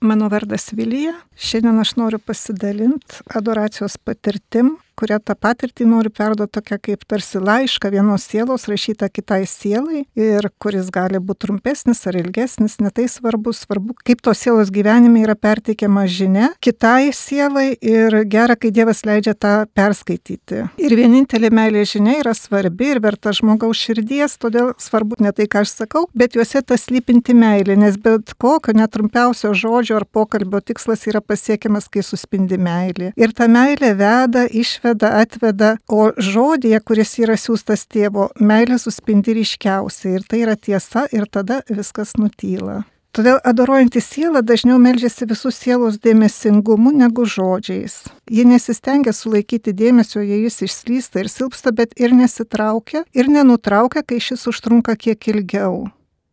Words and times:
Mano 0.00 0.28
vardas 0.30 0.68
Vilija. 0.72 1.12
Šiandien 1.34 1.80
aš 1.82 1.96
noriu 1.98 2.20
pasidalinti 2.22 3.24
adoracijos 3.34 3.96
patirtim, 3.98 4.76
kurią 4.98 5.20
tą 5.22 5.36
patirtį 5.38 5.86
noriu 5.88 6.10
perduoti 6.14 6.58
tokia 6.58 6.78
kaip 6.82 7.04
tarsi 7.08 7.40
laišką 7.42 7.90
vienos 7.92 8.24
sielos 8.26 8.66
rašytą 8.70 9.08
kitai 9.12 9.44
sielai 9.46 10.04
ir 10.18 10.48
kuris 10.62 10.90
gali 10.94 11.20
būti 11.22 11.46
trumpesnis 11.46 12.02
ar 12.10 12.18
ilgesnis, 12.18 12.78
netai 12.82 13.06
svarbu, 13.10 13.52
svarbu, 13.54 13.94
kaip 14.06 14.22
tos 14.24 14.42
sielos 14.42 14.72
gyvenime 14.74 15.22
yra 15.22 15.36
perteikiama 15.38 16.06
žinia 16.10 16.50
kitai 16.64 17.12
sielai 17.14 17.70
ir 17.80 18.22
gera, 18.30 18.56
kai 18.58 18.72
Dievas 18.74 19.04
leidžia 19.06 19.34
tą 19.38 19.52
perskaityti. 19.76 20.64
Ir 20.82 20.94
vienintelė 20.98 21.50
meilė 21.54 21.84
žinia 21.88 22.18
yra 22.22 22.34
svarbi 22.36 22.92
ir 22.92 23.02
verta 23.04 23.32
žmogaus 23.36 23.80
širdies, 23.86 24.36
todėl 24.42 24.72
svarbu 24.82 25.20
ne 25.22 25.32
tai, 25.34 25.48
ką 25.50 25.64
aš 25.64 25.74
sakau, 25.82 26.04
bet 26.18 26.36
juose 26.38 26.62
tas 26.66 26.88
lypinti 26.92 27.36
meilė, 27.38 27.78
nes 27.78 27.98
bet 28.02 28.34
kokio 28.42 28.74
netrumpiausio 28.76 29.54
žodžio 29.56 29.98
ar 30.00 30.06
pokalbio 30.06 30.60
tikslas 30.64 31.06
yra 31.10 31.22
pasiekiamas, 31.24 31.88
kai 31.92 32.04
suspindi 32.06 32.58
meilė. 32.60 33.12
Ir 33.18 33.34
ta 33.36 33.48
meilė 33.50 33.94
veda, 33.98 34.46
išveda 34.46 34.87
atveda, 34.88 35.20
atveda, 35.22 35.76
o 35.88 36.12
žodėje, 36.16 36.80
kuris 36.80 37.18
yra 37.18 37.36
siūstas 37.36 37.86
tėvo, 37.86 38.30
meilė 38.40 38.78
suspindi 38.78 39.34
ryškiausiai 39.34 40.18
ir 40.18 40.22
tai 40.28 40.44
yra 40.44 40.56
tiesa 40.56 41.06
ir 41.12 41.26
tada 41.30 41.62
viskas 41.68 42.16
nutyla. 42.18 42.84
Todėl 43.12 43.40
adoruojanti 43.42 44.00
siela 44.04 44.42
dažniau 44.42 44.78
melžiasi 44.78 45.26
visų 45.26 45.50
sielos 45.50 45.98
dėmesingumu 45.98 46.92
negu 46.94 47.24
žodžiais. 47.24 48.04
Ji 48.30 48.44
nesistengia 48.44 49.12
sulaikyti 49.12 49.72
dėmesio, 49.72 50.20
jei 50.20 50.44
jis 50.44 50.62
išslysta 50.68 51.24
ir 51.24 51.30
silpsta, 51.32 51.72
bet 51.72 51.96
ir 51.96 52.14
nesitraukia 52.14 53.04
ir 53.16 53.30
nenutraukia, 53.32 54.04
kai 54.04 54.20
šis 54.20 54.46
užtrunka 54.52 54.94
kiek 54.96 55.30
ilgiau. 55.32 55.88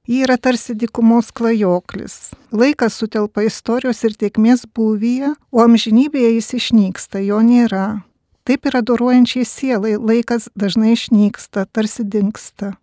Ji 0.05 0.21
yra 0.27 0.37
tarsi 0.37 0.75
dikumos 0.77 1.31
klajoklis. 1.33 2.35
Laikas 2.53 2.99
sutelpa 2.99 3.47
istorijos 3.47 4.03
ir 4.05 4.13
tiekmės 4.13 4.67
būvyje, 4.69 5.31
o 5.49 5.63
amžinybėje 5.63 6.35
jis 6.35 6.51
išnyksta, 6.59 7.23
jo 7.25 7.39
nėra. 7.41 8.03
Taip 8.45 8.67
ir 8.69 8.75
adoruojančiai 8.77 9.45
sielai 9.49 9.95
laikas 9.97 10.51
dažnai 10.53 10.93
išnyksta, 10.93 11.65
tarsi 11.73 12.03
dinksta. 12.05 12.75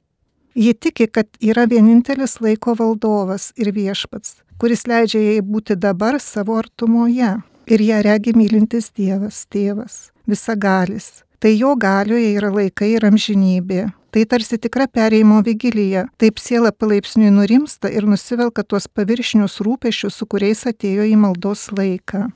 Ji 0.59 0.75
tiki, 0.75 1.07
kad 1.07 1.29
yra 1.41 1.69
vienintelis 1.71 2.41
laiko 2.43 2.75
valdovas 2.77 3.53
ir 3.57 3.71
viešpats, 3.73 4.41
kuris 4.59 4.83
leidžia 4.91 5.23
jai 5.23 5.39
būti 5.47 5.79
dabar 5.79 6.19
savo 6.21 6.59
artumoje. 6.59 7.37
Ir 7.71 7.85
ją 7.87 8.03
regi 8.03 8.35
mylintis 8.35 8.91
Dievas, 8.91 9.45
tėvas, 9.47 10.11
visagalis. 10.27 11.23
Tai 11.39 11.55
jo 11.55 11.77
galioje 11.79 12.35
yra 12.35 12.51
laikai 12.51 12.97
ir 12.97 13.07
amžinybė. 13.07 13.87
Tai 14.13 14.27
tarsi 14.29 14.59
tikra 14.61 14.89
perėjimo 14.91 15.39
vigilija. 15.47 16.09
Taip 16.19 16.43
siela 16.43 16.75
palaipsniui 16.75 17.31
nurimsta 17.33 17.89
ir 17.89 18.05
nusivelka 18.11 18.67
tuos 18.67 18.91
paviršinius 18.91 19.63
rūpešius, 19.65 20.19
su 20.19 20.27
kuriais 20.27 20.67
atėjo 20.69 21.07
į 21.07 21.17
maldos 21.23 21.71
laiką. 21.73 22.27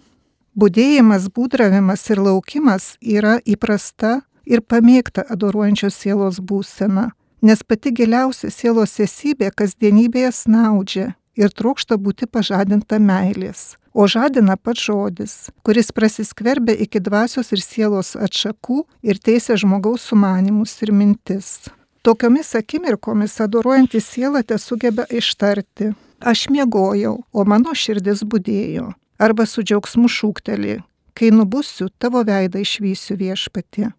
Būdėjimas, 0.57 1.27
būdravimas 1.37 2.03
ir 2.09 2.21
laukimas 2.25 2.85
yra 3.05 3.35
įprasta 3.45 4.23
ir 4.49 4.63
pamėgta 4.65 5.27
adoruojančios 5.35 5.99
sielos 6.01 6.39
būsena, 6.41 7.11
nes 7.45 7.61
pati 7.61 7.93
giliausia 7.93 8.49
sielos 8.49 8.97
esybė 9.05 9.51
kasdienybėje 9.53 10.33
snaudžia 10.33 11.07
ir 11.37 11.53
trokšta 11.53 12.01
būti 12.01 12.25
pažadinta 12.25 12.97
meilės. 12.97 13.77
O 13.93 14.09
žadina 14.09 14.57
pats 14.57 14.89
žodis, 14.89 15.37
kuris 15.61 15.93
prasiskverbia 15.93 16.73
iki 16.89 17.05
dvasios 17.05 17.53
ir 17.53 17.61
sielos 17.61 18.17
atšakų 18.17 18.83
ir 19.05 19.21
teisė 19.21 19.61
žmogaus 19.61 20.09
sumanimus 20.09 20.73
ir 20.81 20.97
mintis. 20.97 21.67
Tokiomis 22.01 22.57
akimirkomis 22.57 23.43
adoruojantį 23.45 24.01
sielą 24.01 24.41
te 24.41 24.57
sugeba 24.57 25.05
ištarti. 25.13 25.93
Aš 26.21 26.49
miegojau, 26.49 27.19
o 27.29 27.45
mano 27.45 27.77
širdis 27.77 28.25
būdėjo 28.25 28.95
arba 29.19 29.47
su 29.47 29.63
džiaugsmu 29.63 30.09
šūkteli, 30.09 30.81
kai 31.17 31.31
nubusiu, 31.33 31.89
tavo 31.99 32.23
veidą 32.27 32.61
išvysiu 32.63 33.17
viešpatį. 33.21 33.91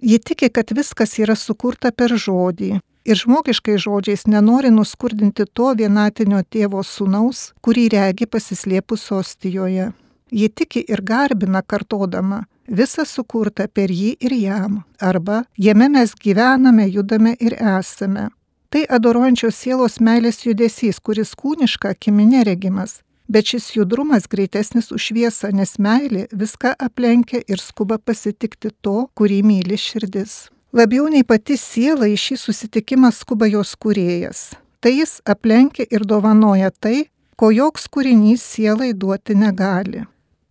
Ji 0.00 0.18
tiki, 0.18 0.48
kad 0.48 0.72
viskas 0.72 1.18
yra 1.20 1.36
sukurta 1.36 1.92
per 1.92 2.14
žodį 2.16 2.78
ir 3.04 3.16
žmogiškai 3.16 3.76
žodžiais 3.80 4.26
nenori 4.26 4.70
nuskurdinti 4.72 5.44
to 5.52 5.72
vienatinio 5.76 6.40
tėvo 6.48 6.84
sūnaus, 6.84 7.50
kurį 7.64 7.88
regi 7.96 8.26
pasislėpus 8.26 9.10
ostijoje. 9.16 9.90
Ji 10.30 10.48
tiki 10.48 10.84
ir 10.86 11.02
garbina 11.02 11.62
kartodama, 11.62 12.44
visa 12.68 13.04
sukurta 13.04 13.66
per 13.68 13.90
jį 13.90 14.14
ir 14.20 14.34
jam, 14.36 14.82
arba 15.00 15.42
jame 15.58 15.88
mes 15.90 16.14
gyvename, 16.14 16.86
judame 16.88 17.34
ir 17.40 17.56
esame. 17.58 18.28
Tai 18.70 18.84
adoruojančios 18.86 19.56
sielos 19.58 19.98
meilės 19.98 20.44
judesys, 20.46 21.00
kuris 21.02 21.34
kūniška 21.34 21.90
akimi 21.96 22.28
neregimas, 22.28 23.00
bet 23.30 23.52
šis 23.52 23.70
judrumas 23.76 24.26
greitesnis 24.26 24.90
už 24.90 25.10
šviesą, 25.10 25.52
nes 25.54 25.76
meilė 25.78 26.26
viską 26.34 26.74
aplenkia 26.78 27.42
ir 27.46 27.62
skuba 27.62 27.98
pasitikti 27.98 28.72
to, 28.82 29.06
kurį 29.14 29.40
myli 29.46 29.78
širdis. 29.78 30.50
Labiau 30.74 31.06
nei 31.10 31.22
pati 31.26 31.56
siela 31.58 32.06
į 32.10 32.18
šį 32.18 32.36
susitikimą 32.44 33.10
skuba 33.14 33.46
jos 33.50 33.74
kūrėjas. 33.78 34.50
Tai 34.82 34.92
jis 34.94 35.18
aplenkia 35.26 35.86
ir 35.90 36.06
dovanoja 36.06 36.70
tai, 36.70 37.10
ko 37.36 37.50
joks 37.54 37.86
kūrinys 37.92 38.42
sielai 38.42 38.92
duoti 38.94 39.34
negali. 39.38 40.06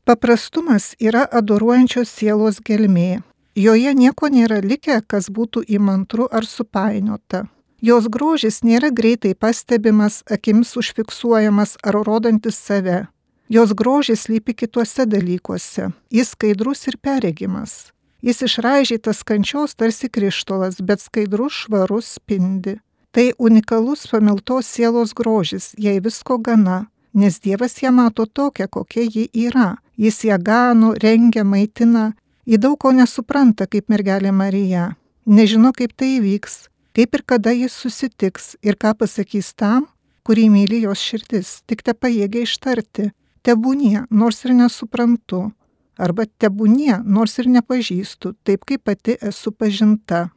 Paprastumas 0.08 0.96
yra 1.00 1.28
adoruojančios 1.40 2.10
sielos 2.10 2.60
gelmė. 2.66 3.22
Joje 3.60 3.94
nieko 3.94 4.30
nėra 4.32 4.60
likę, 4.64 5.02
kas 5.08 5.28
būtų 5.30 5.66
įmantru 5.68 6.28
ar 6.32 6.48
supainiota. 6.48 7.46
Jos 7.82 8.10
grožis 8.12 8.60
nėra 8.60 8.90
greitai 8.92 9.32
pastebimas, 9.40 10.20
akims 10.28 10.76
užfiksuojamas 10.80 11.78
ar 11.84 11.96
rodantis 12.04 12.60
save. 12.60 13.08
Jos 13.50 13.72
grožis 13.74 14.28
lypi 14.28 14.54
kituose 14.54 15.06
dalykuose. 15.08 15.90
Jis 16.12 16.36
skaidrus 16.36 16.86
ir 16.92 17.00
peregimas. 17.02 17.94
Jis 18.22 18.44
išraižytas 18.44 19.24
kančios 19.24 19.74
tarsi 19.80 20.10
krištolas, 20.12 20.82
bet 20.84 21.00
skaidrus 21.00 21.64
švarus 21.64 22.20
spindi. 22.20 22.76
Tai 23.12 23.32
unikalus 23.40 24.06
pamiltos 24.12 24.68
sielos 24.68 25.16
grožis, 25.16 25.72
jai 25.78 25.98
visko 26.04 26.38
gana, 26.38 26.90
nes 27.14 27.40
Dievas 27.40 27.80
ją 27.82 27.92
mato 27.92 28.26
tokią, 28.26 28.68
kokia 28.68 29.08
ji 29.08 29.30
yra. 29.34 29.78
Jis 29.98 30.24
ją 30.24 30.38
gano, 30.38 30.94
rengia, 30.94 31.44
maitina, 31.44 32.12
į 32.46 32.60
daug 32.60 32.78
ko 32.80 32.92
nesupranta 32.92 33.66
kaip 33.68 33.90
mergelė 33.90 34.32
Marija. 34.32 34.92
Nežino, 35.26 35.74
kaip 35.74 35.96
tai 35.98 36.20
įvyks, 36.20 36.69
kaip 36.96 37.16
ir 37.16 37.24
kada 37.26 37.54
jis 37.56 37.74
susitiks 37.74 38.56
ir 38.62 38.78
ką 38.80 38.96
pasakys 39.00 39.54
tam, 39.54 39.88
kurį 40.26 40.50
myli 40.54 40.84
jos 40.86 41.02
širdis, 41.02 41.62
tik 41.66 41.82
te 41.86 41.94
pajėgia 41.94 42.46
ištarti, 42.46 43.10
tebūnie, 43.46 44.06
nors 44.10 44.44
ir 44.46 44.54
nesuprantu, 44.58 45.50
arba 45.98 46.26
tebūnie, 46.42 47.00
nors 47.06 47.40
ir 47.42 47.50
nepažįstu, 47.52 48.36
taip 48.44 48.66
kaip 48.70 48.84
pati 48.88 49.18
esu 49.22 49.52
pažinta. 49.52 50.30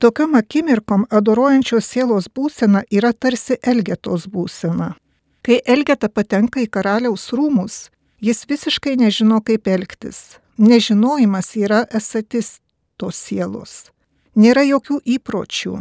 Tokiam 0.00 0.36
akimirkom 0.38 1.04
adoruojančios 1.12 1.84
sielos 1.84 2.30
būsena 2.32 2.86
yra 2.90 3.12
tarsi 3.12 3.58
Elgetos 3.60 4.26
būsena. 4.32 4.94
Kai 5.44 5.60
Elgeta 5.74 6.08
patenka 6.08 6.60
į 6.60 6.68
karaliaus 6.72 7.30
rūmus, 7.36 7.90
jis 8.20 8.44
visiškai 8.48 8.96
nežino, 9.00 9.40
kaip 9.44 9.68
elgtis. 9.68 10.38
Nežinojimas 10.60 11.54
yra 11.56 11.84
esatis 11.96 12.58
tos 13.00 13.16
sielos. 13.16 13.90
Nėra 14.38 14.62
jokių 14.62 15.00
įpročių, 15.18 15.80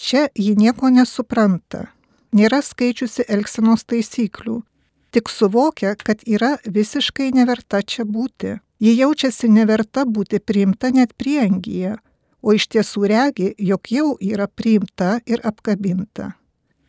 Čia 0.00 0.28
ji 0.34 0.54
nieko 0.56 0.88
nesupranta, 0.88 1.90
nėra 2.32 2.62
skaičiusi 2.64 3.26
elgsenos 3.28 3.82
taisyklių, 3.84 4.62
tik 5.12 5.28
suvokia, 5.28 5.92
kad 5.92 6.22
yra 6.24 6.54
visiškai 6.64 7.26
neverta 7.36 7.82
čia 7.84 8.06
būti. 8.08 8.54
Ji 8.80 8.94
jaučiasi 8.96 9.50
neverta 9.52 10.06
būti 10.08 10.40
priimta 10.40 10.88
net 10.96 11.12
priengyje, 11.20 11.98
o 12.40 12.54
iš 12.56 12.64
tiesų 12.72 13.10
regi, 13.12 13.50
jog 13.58 13.92
jau 13.92 14.14
yra 14.24 14.48
priimta 14.48 15.18
ir 15.28 15.44
apkabinta. 15.44 16.30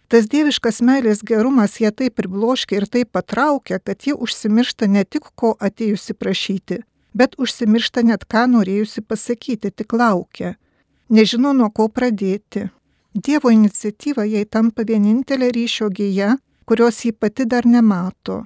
Tas 0.07 0.31
dieviškas 0.31 0.79
meilės 0.79 1.19
gerumas 1.27 1.75
ją 1.83 1.91
taip 1.91 2.16
pribloškia 2.16 2.79
ir 2.79 2.88
taip 2.88 3.11
patraukia, 3.11 3.83
kad 3.83 4.07
ji 4.07 4.16
užsimiršta 4.16 4.88
ne 4.88 5.03
tik 5.03 5.27
ko 5.36 5.57
atėjusi 5.59 6.15
prašyti, 6.15 6.80
bet 7.12 7.36
užsimiršta 7.36 8.07
net 8.07 8.24
ką 8.24 8.47
norėjusi 8.56 9.03
pasakyti, 9.03 9.75
tik 9.75 10.00
laukia. 10.00 10.56
Nežino 11.12 11.52
nuo 11.54 11.68
ko 11.75 11.90
pradėti, 11.92 12.69
Dievo 13.13 13.52
iniciatyva 13.52 14.24
jai 14.24 14.46
tampa 14.48 14.86
vienintelė 14.88 15.50
ryšio 15.52 15.90
gyja, 15.92 16.38
kurios 16.63 17.02
ji 17.04 17.12
pati 17.12 17.44
dar 17.46 17.66
nemato. 17.68 18.46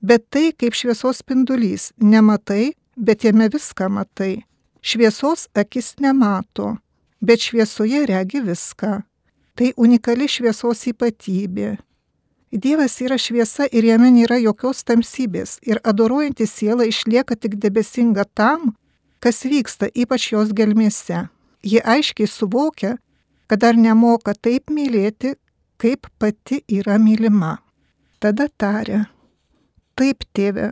Bet 0.00 0.30
tai 0.32 0.52
kaip 0.56 0.72
šviesos 0.72 1.20
spindulys, 1.20 1.90
nematai, 2.00 2.72
bet 2.96 3.26
jame 3.28 3.50
viską 3.52 3.90
matai. 3.92 4.46
Šviesos 4.80 5.50
akis 5.52 5.98
nemato, 6.00 6.78
bet 7.20 7.44
šviesoje 7.44 8.06
regi 8.08 8.40
viską. 8.40 9.02
Tai 9.56 9.70
unikali 9.76 10.28
šviesos 10.28 10.86
ypatybė. 10.88 11.76
Dievas 12.56 12.96
yra 13.04 13.20
šviesa 13.20 13.68
ir 13.68 13.84
jame 13.84 14.08
nėra 14.14 14.40
jokios 14.40 14.80
tamsybės 14.88 15.58
ir 15.68 15.82
adoruojanti 15.84 16.48
siela 16.48 16.88
išlieka 16.88 17.36
tik 17.36 17.60
debesinga 17.60 18.24
tam, 18.32 18.72
kas 19.20 19.44
vyksta 19.44 19.92
ypač 19.92 20.32
jos 20.32 20.56
gelmėse. 20.56 21.26
Ji 21.66 21.80
aiškiai 21.82 22.30
suvokia, 22.30 22.96
kad 23.50 23.62
dar 23.62 23.74
nemoka 23.74 24.34
taip 24.38 24.70
mylėti, 24.70 25.34
kaip 25.82 26.06
pati 26.18 26.60
yra 26.70 26.98
mylima. 27.02 27.56
Tada 28.22 28.46
tarė, 28.58 29.04
taip, 29.98 30.22
tėve. 30.36 30.70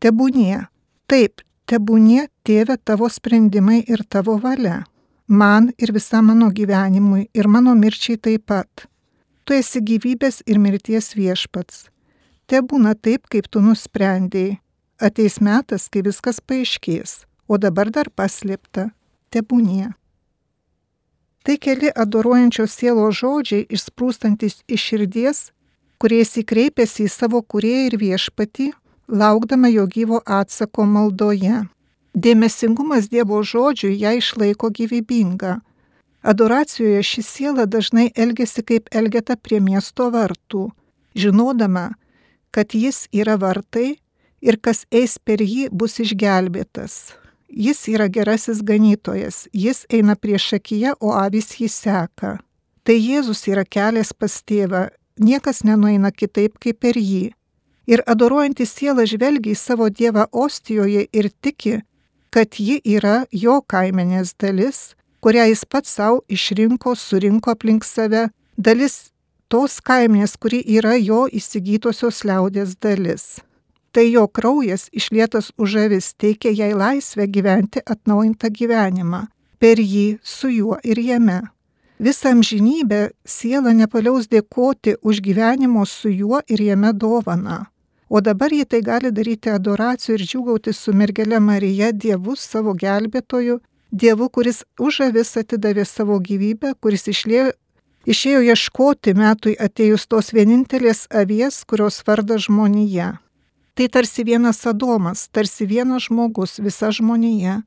Tebūnie, 0.00 0.66
taip, 1.08 1.40
tebūnie, 1.66 2.26
tėve, 2.44 2.76
tavo 2.84 3.08
sprendimai 3.10 3.80
ir 3.88 4.04
tavo 4.08 4.36
valia. 4.42 4.84
Man 5.26 5.72
ir 5.82 5.90
visam 5.96 6.28
mano 6.30 6.52
gyvenimui 6.54 7.26
ir 7.34 7.48
mano 7.48 7.74
mirčiai 7.74 8.20
taip 8.20 8.44
pat. 8.46 8.86
Tu 9.46 9.56
esi 9.58 9.80
gyvybės 9.82 10.42
ir 10.46 10.60
mirties 10.62 11.14
viešpats. 11.16 11.88
Te 12.46 12.60
būna 12.62 12.94
taip, 12.94 13.26
kaip 13.32 13.48
tu 13.50 13.62
nusprendėjai. 13.64 14.60
Ateis 14.96 15.42
metas, 15.44 15.90
kai 15.92 16.00
viskas 16.06 16.38
paaiškės, 16.40 17.26
o 17.52 17.58
dabar 17.60 17.90
dar 17.92 18.08
paslėpta. 18.08 18.86
Tebūnie. 19.36 19.92
Tai 21.44 21.54
keli 21.62 21.92
adoruojančios 21.92 22.72
sielos 22.72 23.20
žodžiai 23.20 23.66
išsprūstantis 23.76 24.62
iš 24.66 24.86
širdies, 24.88 25.40
kuriais 26.00 26.32
įkreipėsi 26.40 27.04
į 27.04 27.12
savo 27.12 27.42
kurėją 27.44 27.82
ir 27.90 27.96
viešpatį, 28.00 28.70
laukdama 29.08 29.68
jo 29.70 29.84
gyvo 29.86 30.22
atsako 30.24 30.86
maldoje. 30.88 31.66
Dėmesingumas 32.16 33.10
Dievo 33.12 33.42
žodžiui 33.44 33.98
ją 34.00 34.16
išlaiko 34.18 34.72
gyvybinga. 34.72 35.58
Adoracijoje 36.26 37.02
ši 37.04 37.22
siela 37.22 37.66
dažnai 37.68 38.08
elgesi 38.16 38.64
kaip 38.64 38.88
elgeta 38.90 39.36
prie 39.36 39.60
miesto 39.60 40.08
vartų, 40.10 40.70
žinodama, 41.14 41.92
kad 42.50 42.72
jis 42.74 43.04
yra 43.12 43.36
vartai 43.36 43.98
ir 44.40 44.58
kas 44.58 44.82
eis 44.90 45.18
per 45.20 45.44
jį 45.44 45.68
bus 45.70 46.00
išgelbėtas. 46.02 47.14
Jis 47.48 47.88
yra 47.88 48.08
gerasis 48.10 48.60
ganytojas, 48.62 49.46
jis 49.52 49.84
eina 49.90 50.16
prieš 50.16 50.56
akiją, 50.58 50.96
o 51.00 51.12
avys 51.14 51.54
jį 51.60 51.68
seka. 51.70 52.36
Tai 52.82 52.96
Jėzus 52.98 53.46
yra 53.46 53.64
kelias 53.64 54.12
pas 54.12 54.34
tėvą, 54.42 54.88
niekas 55.18 55.62
nenueina 55.64 56.10
kitaip 56.10 56.58
kaip 56.58 56.80
per 56.82 56.98
jį. 56.98 57.30
Ir 57.86 58.02
adoruojantis 58.06 58.74
siela 58.74 59.06
žvelgia 59.06 59.54
į 59.54 59.58
savo 59.58 59.86
Dievą 59.90 60.26
Ostijoje 60.32 61.06
ir 61.12 61.30
tiki, 61.40 61.78
kad 62.34 62.58
ji 62.58 62.80
yra 62.82 63.24
jo 63.30 63.60
kaimenės 63.62 64.34
dalis, 64.34 64.96
kurią 65.22 65.46
jis 65.52 65.64
pats 65.64 65.94
savo 65.94 66.24
išrinko, 66.28 66.96
surinko 66.98 67.54
aplink 67.54 67.86
save, 67.86 68.26
dalis 68.58 69.12
tos 69.48 69.78
kaimenės, 69.78 70.34
kuri 70.34 70.64
yra 70.66 70.98
jo 70.98 71.28
įsigytosios 71.30 72.24
liaudės 72.26 72.74
dalis 72.82 73.36
tai 73.96 74.10
jo 74.12 74.26
kraujas 74.28 74.90
išlietas 74.92 75.46
už 75.56 75.74
avis 75.86 76.12
teikia 76.20 76.50
jai 76.52 76.74
laisvę 76.76 77.24
gyventi 77.32 77.80
atnaujintą 77.80 78.50
gyvenimą, 78.58 79.22
per 79.58 79.80
jį, 79.80 80.18
su 80.22 80.50
juo 80.52 80.76
ir 80.84 81.00
jame. 81.00 81.38
Visą 81.96 82.34
amžinybę 82.36 83.00
siela 83.24 83.72
nepaliaus 83.72 84.28
dėkoti 84.28 84.98
už 85.00 85.22
gyvenimo 85.24 85.86
su 85.88 86.12
juo 86.12 86.42
ir 86.44 86.60
jame 86.60 86.92
dovaną. 86.92 87.64
O 88.08 88.20
dabar 88.20 88.52
jie 88.52 88.68
tai 88.68 88.82
gali 88.84 89.08
daryti 89.10 89.48
adoracijų 89.48 90.18
ir 90.18 90.28
džiugauti 90.28 90.76
su 90.76 90.92
mergelė 90.92 91.40
Marija 91.40 91.88
Dievu 91.92 92.36
savo 92.36 92.76
gelbėtoju, 92.76 93.62
Dievu, 93.92 94.28
kuris 94.28 94.64
už 94.78 95.06
avis 95.08 95.36
atidavė 95.40 95.88
savo 95.88 96.20
gyvybę, 96.20 96.76
kuris 96.84 97.08
išlėjo, 97.08 97.52
išėjo 98.04 98.44
ieškoti 98.52 99.16
metui 99.16 99.56
atėjus 99.56 100.04
tos 100.06 100.34
vienintelės 100.36 101.06
avies, 101.08 101.64
kurios 101.64 102.04
varda 102.04 102.36
žmonija. 102.36 103.14
Tai 103.76 103.88
tarsi 103.92 104.24
vienas 104.24 104.66
Adomas, 104.66 105.26
tarsi 105.28 105.66
vienas 105.68 106.06
žmogus, 106.08 106.56
visa 106.64 106.88
žmonija. 106.90 107.58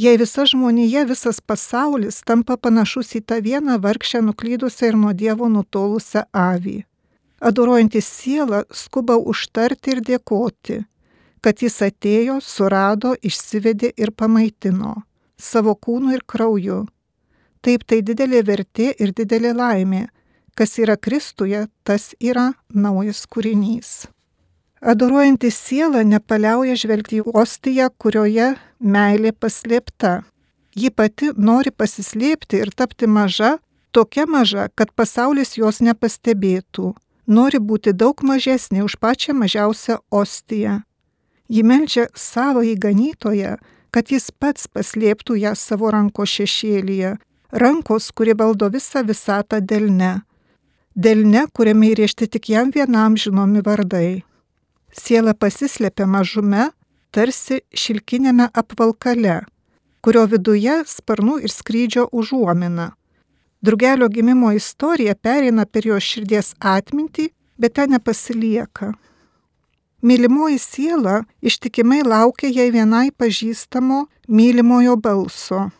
Jei 0.00 0.16
visa 0.16 0.46
žmonija, 0.48 1.02
visas 1.04 1.42
pasaulis 1.44 2.22
tampa 2.24 2.56
panašus 2.56 3.12
į 3.18 3.20
tą 3.28 3.36
vieną 3.44 3.76
vargšę 3.84 4.22
nuklydusią 4.24 4.92
ir 4.92 4.96
nuo 4.96 5.12
Dievo 5.12 5.50
nutolusią 5.52 6.24
avį. 6.32 6.78
Adoruojantis 7.44 8.08
sielą 8.08 8.62
skuba 8.72 9.18
užtarti 9.20 9.92
ir 9.92 10.00
dėkoti, 10.08 10.80
kad 11.44 11.60
jis 11.60 11.76
atėjo, 11.90 12.40
surado, 12.40 13.12
išsivedė 13.20 13.92
ir 14.00 14.16
pamaitino 14.16 14.96
savo 15.36 15.76
kūnu 15.76 16.16
ir 16.16 16.24
krauju. 16.26 16.86
Taip 17.60 17.84
tai 17.84 18.00
didelė 18.02 18.40
vertė 18.42 18.94
ir 18.96 19.12
didelė 19.12 19.52
laimė. 19.52 20.06
Kas 20.56 20.78
yra 20.82 20.96
Kristuje, 20.96 21.66
tas 21.84 22.14
yra 22.18 22.54
naujas 22.72 23.26
kūrinys. 23.30 24.08
Adoruojantis 24.80 25.56
siela 25.58 26.04
nepaliauja 26.06 26.76
žvelgti 26.78 27.18
į 27.18 27.32
ostiją, 27.34 27.88
kurioje 27.98 28.52
meilė 28.78 29.32
paslėpta. 29.34 30.22
Ji 30.78 30.90
pati 30.94 31.32
nori 31.34 31.72
pasislėpti 31.74 32.60
ir 32.62 32.70
tapti 32.70 33.08
maža, 33.10 33.56
tokia 33.90 34.26
maža, 34.30 34.68
kad 34.74 34.92
pasaulis 34.94 35.56
jos 35.58 35.80
nepastebėtų. 35.82 36.92
Nori 37.26 37.58
būti 37.58 37.92
daug 37.92 38.22
mažesnė 38.22 38.84
už 38.86 38.96
pačią 39.02 39.34
mažiausią 39.34 39.98
ostiją. 40.10 40.82
Ji 41.48 41.64
melčia 41.64 42.06
savo 42.14 42.62
įganytoje, 42.62 43.56
kad 43.90 44.12
jis 44.12 44.30
pats 44.30 44.68
paslėptų 44.70 45.40
ją 45.42 45.56
savo 45.56 45.90
ranko 45.90 46.22
šešėlyje, 46.28 47.16
rankos, 47.50 48.12
kuri 48.12 48.36
valdo 48.38 48.70
visą 48.70 49.02
visatą 49.02 49.60
delne. 49.60 50.20
Delne, 50.94 51.46
kuriame 51.52 51.92
įrėžti 51.92 52.30
tik 52.30 52.48
jam 52.52 52.70
vienam 52.74 53.16
žinomi 53.16 53.64
vardai. 53.64 54.27
Siela 54.98 55.34
pasislėpia 55.34 56.06
mažume, 56.10 56.70
tarsi 57.14 57.60
šilkinėme 57.70 58.48
apvalkale, 58.50 59.40
kurio 60.02 60.24
viduje 60.30 60.80
sparnų 60.90 61.38
ir 61.46 61.54
skrydžio 61.54 62.08
užuomina. 62.12 62.92
Drugelio 63.62 64.08
gimimo 64.08 64.52
istorija 64.54 65.14
pereina 65.14 65.66
per 65.66 65.86
jo 65.86 65.98
širdies 65.98 66.54
atmintį, 66.58 67.28
bet 67.58 67.74
ten 67.78 67.94
nepasilieka. 67.94 68.92
Mylimoji 70.02 70.58
siela 70.62 71.24
ištikimai 71.42 72.04
laukia 72.06 72.50
jai 72.54 72.68
vienai 72.70 73.08
pažįstamo 73.10 74.04
mylimojo 74.28 74.94
balso. 74.96 75.70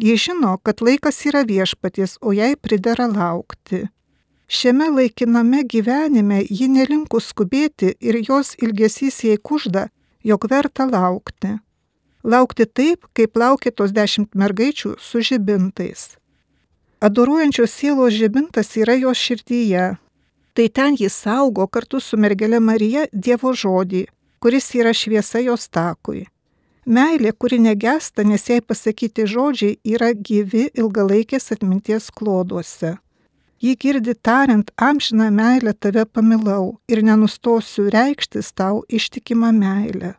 Ji 0.00 0.16
žino, 0.16 0.56
kad 0.64 0.80
laikas 0.80 1.18
yra 1.28 1.42
viešpaties, 1.44 2.16
o 2.24 2.32
jai 2.32 2.54
pridera 2.56 3.04
laukti. 3.08 3.84
Šiame 4.50 4.88
laikiname 4.90 5.60
gyvenime 5.62 6.40
ji 6.50 6.66
nelinkus 6.68 7.28
skubėti 7.30 7.92
ir 8.02 8.16
jos 8.26 8.56
ilgesys 8.58 9.20
jai 9.22 9.36
kužda, 9.38 9.84
jog 10.26 10.46
verta 10.50 10.88
laukti. 10.90 11.52
Laukti 12.26 12.64
taip, 12.66 13.06
kaip 13.14 13.38
laukė 13.38 13.70
tos 13.70 13.92
dešimt 13.94 14.34
mergaičių 14.34 14.96
su 14.98 15.20
žibintais. 15.22 16.16
Adoruojančios 16.98 17.70
sielos 17.70 18.16
žibintas 18.18 18.74
yra 18.76 18.96
jos 18.98 19.20
širdyje. 19.22 19.84
Tai 20.58 20.66
ten 20.78 20.98
jis 20.98 21.14
saugo 21.14 21.68
kartu 21.70 22.00
su 22.02 22.18
mergelė 22.18 22.58
Marija 22.58 23.04
Dievo 23.12 23.52
žodį, 23.54 24.00
kuris 24.42 24.66
yra 24.74 24.90
šviesa 24.90 25.44
jos 25.44 25.68
takui. 25.70 26.24
Meilė, 26.90 27.30
kuri 27.38 27.60
negesta, 27.62 28.26
nes 28.26 28.48
jai 28.50 28.58
pasakyti 28.60 29.28
žodžiai 29.30 29.78
yra 29.94 30.10
gyvi 30.10 30.66
ilgalaikės 30.74 31.52
atminties 31.54 32.10
kloduose. 32.10 32.96
Jį 33.60 33.74
girdi 33.76 34.14
tariant, 34.16 34.70
amžiną 34.80 35.26
meilę 35.36 35.74
tave 35.76 36.06
pamilau 36.08 36.78
ir 36.88 37.02
nenustosiu 37.04 37.90
reikštis 37.92 38.54
tau 38.56 38.80
ištikimą 38.88 39.50
meilę. 39.52 40.14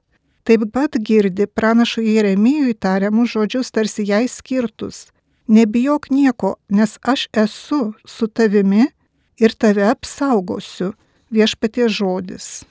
Taip 0.46 0.68
pat 0.74 0.98
girdi 1.08 1.48
pranašo 1.48 2.04
Jeremijui 2.06 2.76
tariamus 2.78 3.34
žodžius 3.34 3.74
tarsi 3.74 4.06
jai 4.06 4.28
skirtus. 4.30 5.10
Nebijok 5.48 6.12
nieko, 6.14 6.56
nes 6.70 7.00
aš 7.02 7.28
esu 7.34 7.94
su 8.06 8.28
tavimi 8.28 8.86
ir 9.42 9.58
tave 9.58 9.90
apsaugosiu, 9.90 10.94
viešpatie 11.34 11.90
žodis. 11.90 12.62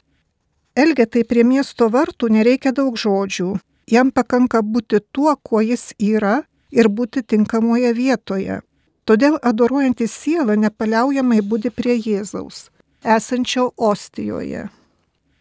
Elgetai 0.79 1.27
prie 1.27 1.43
miesto 1.43 1.91
vartų 1.91 2.31
nereikia 2.31 2.71
daug 2.71 2.95
žodžių, 2.95 3.57
jam 3.91 4.15
pakanka 4.15 4.63
būti 4.63 5.03
tuo, 5.11 5.35
kuo 5.43 5.67
jis 5.67 5.91
yra 5.99 6.45
ir 6.71 6.87
būti 6.89 7.27
tinkamoje 7.27 7.91
vietoje. 7.95 8.63
Todėl 9.11 9.41
adoruojantis 9.43 10.13
siela 10.15 10.55
nepaliaujamai 10.55 11.41
būdi 11.43 11.73
prie 11.75 11.97
Jėzaus, 11.99 12.69
esančio 13.03 13.65
Ostijoje. 13.75 14.69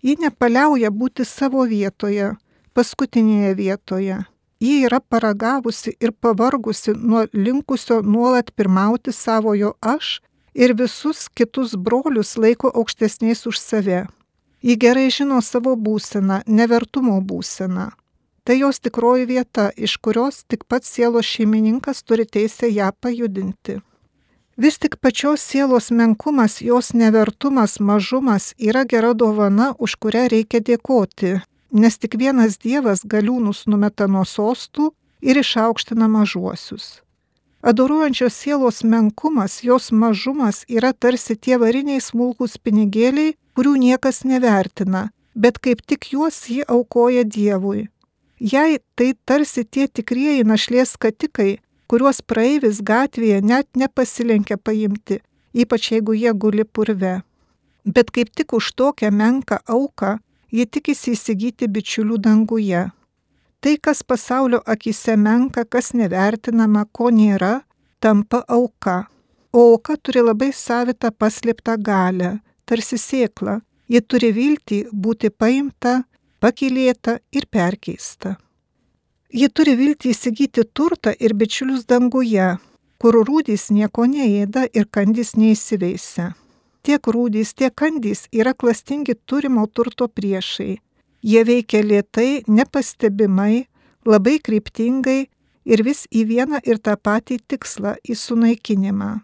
Ji 0.02 0.16
nepaliauja 0.24 0.90
būti 0.90 1.22
savo 1.22 1.68
vietoje, 1.70 2.32
paskutinėje 2.74 3.52
vietoje. 3.60 4.18
Ji 4.58 4.74
yra 4.88 4.98
paragavusi 5.00 5.94
ir 6.02 6.16
pavargusi 6.18 6.96
nuo 6.98 7.28
linkusio 7.34 8.00
nuolat 8.02 8.50
pirmauti 8.58 9.14
savojo 9.14 9.76
aš 9.94 10.16
ir 10.58 10.74
visus 10.74 11.28
kitus 11.30 11.78
brolius 11.78 12.40
laiko 12.42 12.74
aukštesniais 12.74 13.46
už 13.46 13.62
save. 13.62 14.02
Ji 14.66 14.80
gerai 14.82 15.12
žino 15.14 15.44
savo 15.46 15.78
būseną, 15.78 16.42
nevertumo 16.48 17.22
būseną. 17.22 17.92
Tai 18.50 18.60
jos 18.60 18.80
tikroji 18.80 19.26
vieta, 19.30 19.70
iš 19.78 19.94
kurios 20.02 20.40
tik 20.50 20.64
pats 20.66 20.90
sielos 20.90 21.28
šeimininkas 21.30 22.00
turi 22.02 22.24
teisę 22.26 22.66
ją 22.74 22.88
pajudinti. 23.02 23.76
Vis 24.58 24.80
tik 24.82 24.96
pačios 24.98 25.44
sielos 25.46 25.92
menkumas, 25.92 26.56
jos 26.62 26.90
nevertumas, 26.98 27.78
mažumas 27.80 28.56
yra 28.58 28.82
gera 28.90 29.12
dovana, 29.14 29.68
už 29.78 29.94
kurią 30.02 30.24
reikia 30.34 30.64
dėkoti, 30.70 31.36
nes 31.72 31.98
tik 32.02 32.18
vienas 32.18 32.58
Dievas 32.58 33.06
galiūnus 33.06 33.68
numeta 33.70 34.08
nuo 34.08 34.26
sostų 34.26 34.88
ir 35.22 35.38
išaukština 35.44 36.10
mažuosius. 36.10 37.04
Adoruojančios 37.62 38.34
sielos 38.34 38.82
menkumas, 38.82 39.60
jos 39.62 39.92
mažumas 39.92 40.64
yra 40.66 40.90
tarsi 40.94 41.38
tie 41.38 41.62
variniai 41.62 42.02
smulkus 42.02 42.58
pinigėliai, 42.58 43.38
kurių 43.54 43.78
niekas 43.86 44.26
nevertina, 44.26 45.12
bet 45.36 45.62
kaip 45.62 45.86
tik 45.86 46.10
juos 46.18 46.42
ji 46.50 46.66
aukoja 46.66 47.30
Dievui. 47.38 47.86
Jei 48.40 48.80
tai 48.96 49.14
tarsi 49.26 49.66
tie 49.68 49.88
tikrieji 49.88 50.46
našlės 50.48 50.96
skatikai, 50.96 51.60
kuriuos 51.92 52.22
praeivis 52.24 52.80
gatvėje 52.80 53.42
net 53.44 53.68
nepasilenkia 53.76 54.56
paimti, 54.58 55.20
ypač 55.54 55.92
jeigu 55.92 56.16
jie 56.16 56.32
guli 56.32 56.64
purve. 56.64 57.20
Bet 57.84 58.12
kaip 58.16 58.32
tik 58.32 58.54
už 58.54 58.72
tokią 58.80 59.12
menką 59.12 59.60
auką 59.68 60.20
ji 60.52 60.66
tikisi 60.66 61.14
įsigyti 61.18 61.68
bičiulių 61.68 62.18
danguje. 62.24 62.88
Tai, 63.60 63.74
kas 63.84 64.04
pasaulio 64.08 64.62
akise 64.66 65.18
menka, 65.20 65.66
kas 65.66 65.92
nevertinama, 65.92 66.86
ko 66.96 67.10
nėra, 67.12 67.60
tampa 68.00 68.46
auka. 68.48 69.10
O 69.52 69.74
auka 69.74 69.98
turi 69.98 70.24
labai 70.24 70.54
savitą 70.56 71.12
paslėptą 71.12 71.76
galę, 71.84 72.38
tarsi 72.66 72.96
sėkla. 72.96 73.60
Ji 73.90 74.00
turi 74.06 74.30
viltį 74.32 74.84
būti 74.94 75.32
paimta, 75.34 76.04
pakilėta 76.40 77.20
ir 77.32 77.48
perkeista. 77.52 78.38
Ji 79.30 79.50
turi 79.54 79.76
viltį 79.78 80.10
įsigyti 80.16 80.66
turtą 80.74 81.14
ir 81.14 81.36
bičiulius 81.38 81.86
danguje, 81.86 82.58
kur 82.98 83.18
rūdys 83.28 83.70
nieko 83.70 84.08
neėda 84.10 84.66
ir 84.74 84.88
kandys 84.90 85.36
neįsiveisia. 85.38 86.34
Tiek 86.82 87.08
rūdys, 87.14 87.54
tiek 87.54 87.76
kandys 87.76 88.26
yra 88.34 88.56
klastingi 88.56 89.14
turimo 89.30 89.68
turto 89.68 90.08
priešai. 90.08 90.80
Jie 91.22 91.44
veikia 91.44 91.84
lietai, 91.84 92.44
nepastebimai, 92.48 93.68
labai 94.08 94.40
kryptingai 94.40 95.28
ir 95.70 95.84
vis 95.84 96.06
į 96.10 96.24
vieną 96.32 96.62
ir 96.64 96.80
tą 96.80 96.96
patį 96.96 97.40
tikslą- 97.48 97.98
į 98.12 98.16
sunaikinimą. 98.16 99.22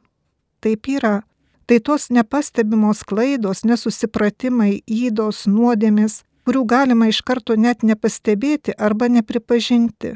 Taip 0.62 0.88
yra. 0.88 1.24
Tai 1.66 1.80
tos 1.80 2.10
nepastebimos 2.10 3.02
klaidos, 3.04 3.64
nesusipratimai, 3.66 4.84
įdos, 4.86 5.48
nuodėmis, 5.48 6.22
kurių 6.46 6.62
galima 6.70 7.10
iš 7.10 7.24
karto 7.26 7.58
net 7.58 7.84
nepastebėti 7.84 8.76
arba 8.78 9.10
nepripažinti. 9.10 10.16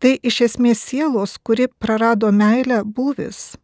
Tai 0.00 0.12
iš 0.24 0.40
esmės 0.46 0.80
sielos, 0.84 1.36
kuri 1.44 1.68
prarado 1.80 2.30
meilę 2.32 2.82
būvis. 2.84 3.56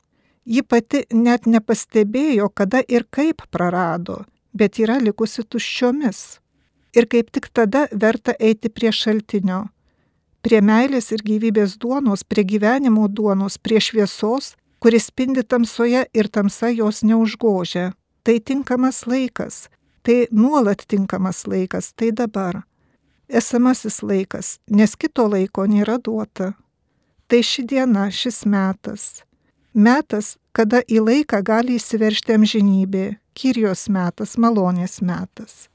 Ji 0.44 0.62
pati 0.62 1.04
net 1.12 1.46
nepastebėjo, 1.46 2.48
kada 2.54 2.82
ir 2.88 3.06
kaip 3.10 3.42
prarado, 3.50 4.24
bet 4.52 4.78
yra 4.78 4.98
likusi 5.02 5.42
tuščiomis. 5.42 6.20
Ir 6.96 7.08
kaip 7.12 7.32
tik 7.32 7.48
tada 7.52 7.86
verta 7.92 8.36
eiti 8.40 8.70
prie 8.72 8.92
šaltinio. 8.92 9.66
Prie 10.44 10.60
meilės 10.62 11.10
ir 11.12 11.24
gyvybės 11.26 11.76
duonos, 11.82 12.22
prie 12.22 12.44
gyvenimo 12.46 13.08
duonos, 13.08 13.58
prie 13.58 13.80
šviesos, 13.82 14.54
kuris 14.78 15.08
spindi 15.10 15.42
tamsoje 15.42 16.04
ir 16.14 16.28
tamsa 16.28 16.70
jos 16.70 17.02
neužgožia. 17.02 17.90
Tai 18.22 18.36
tinkamas 18.40 19.04
laikas, 19.06 19.66
Tai 20.06 20.26
nuolat 20.30 20.84
tinkamas 20.88 21.46
laikas, 21.46 21.92
tai 21.96 22.12
dabar. 22.12 22.62
Esamasis 23.28 24.02
laikas, 24.02 24.60
nes 24.70 24.92
kito 24.94 25.24
laiko 25.26 25.64
nėra 25.66 25.96
duota. 25.98 26.52
Tai 27.26 27.40
ši 27.42 27.64
diena, 27.66 28.04
šis 28.14 28.44
metas. 28.46 29.24
Metas, 29.74 30.36
kada 30.54 30.84
į 30.86 31.00
laiką 31.08 31.40
gali 31.42 31.80
įsiveršti 31.80 32.36
amžinybė, 32.36 33.06
Kyrijos 33.34 33.88
metas, 33.90 34.36
malonės 34.38 35.00
metas. 35.02 35.66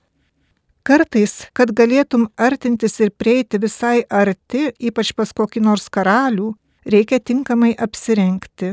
Kartais, 0.88 1.36
kad 1.52 1.76
galėtum 1.76 2.30
artintis 2.40 2.96
ir 3.04 3.12
prieiti 3.12 3.60
visai 3.60 4.06
arti, 4.08 4.72
ypač 4.80 5.12
pas 5.12 5.36
kokį 5.36 5.66
nors 5.68 5.92
karalių, 5.92 6.54
reikia 6.88 7.20
tinkamai 7.20 7.76
apsirengti. 7.76 8.72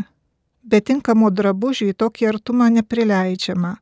Be 0.63 0.79
tinkamo 0.79 1.35
drabužių 1.35 1.91
į 1.91 1.99
tokį 1.99 2.31
artumą 2.31 2.71
neprileidžiama 2.79 3.75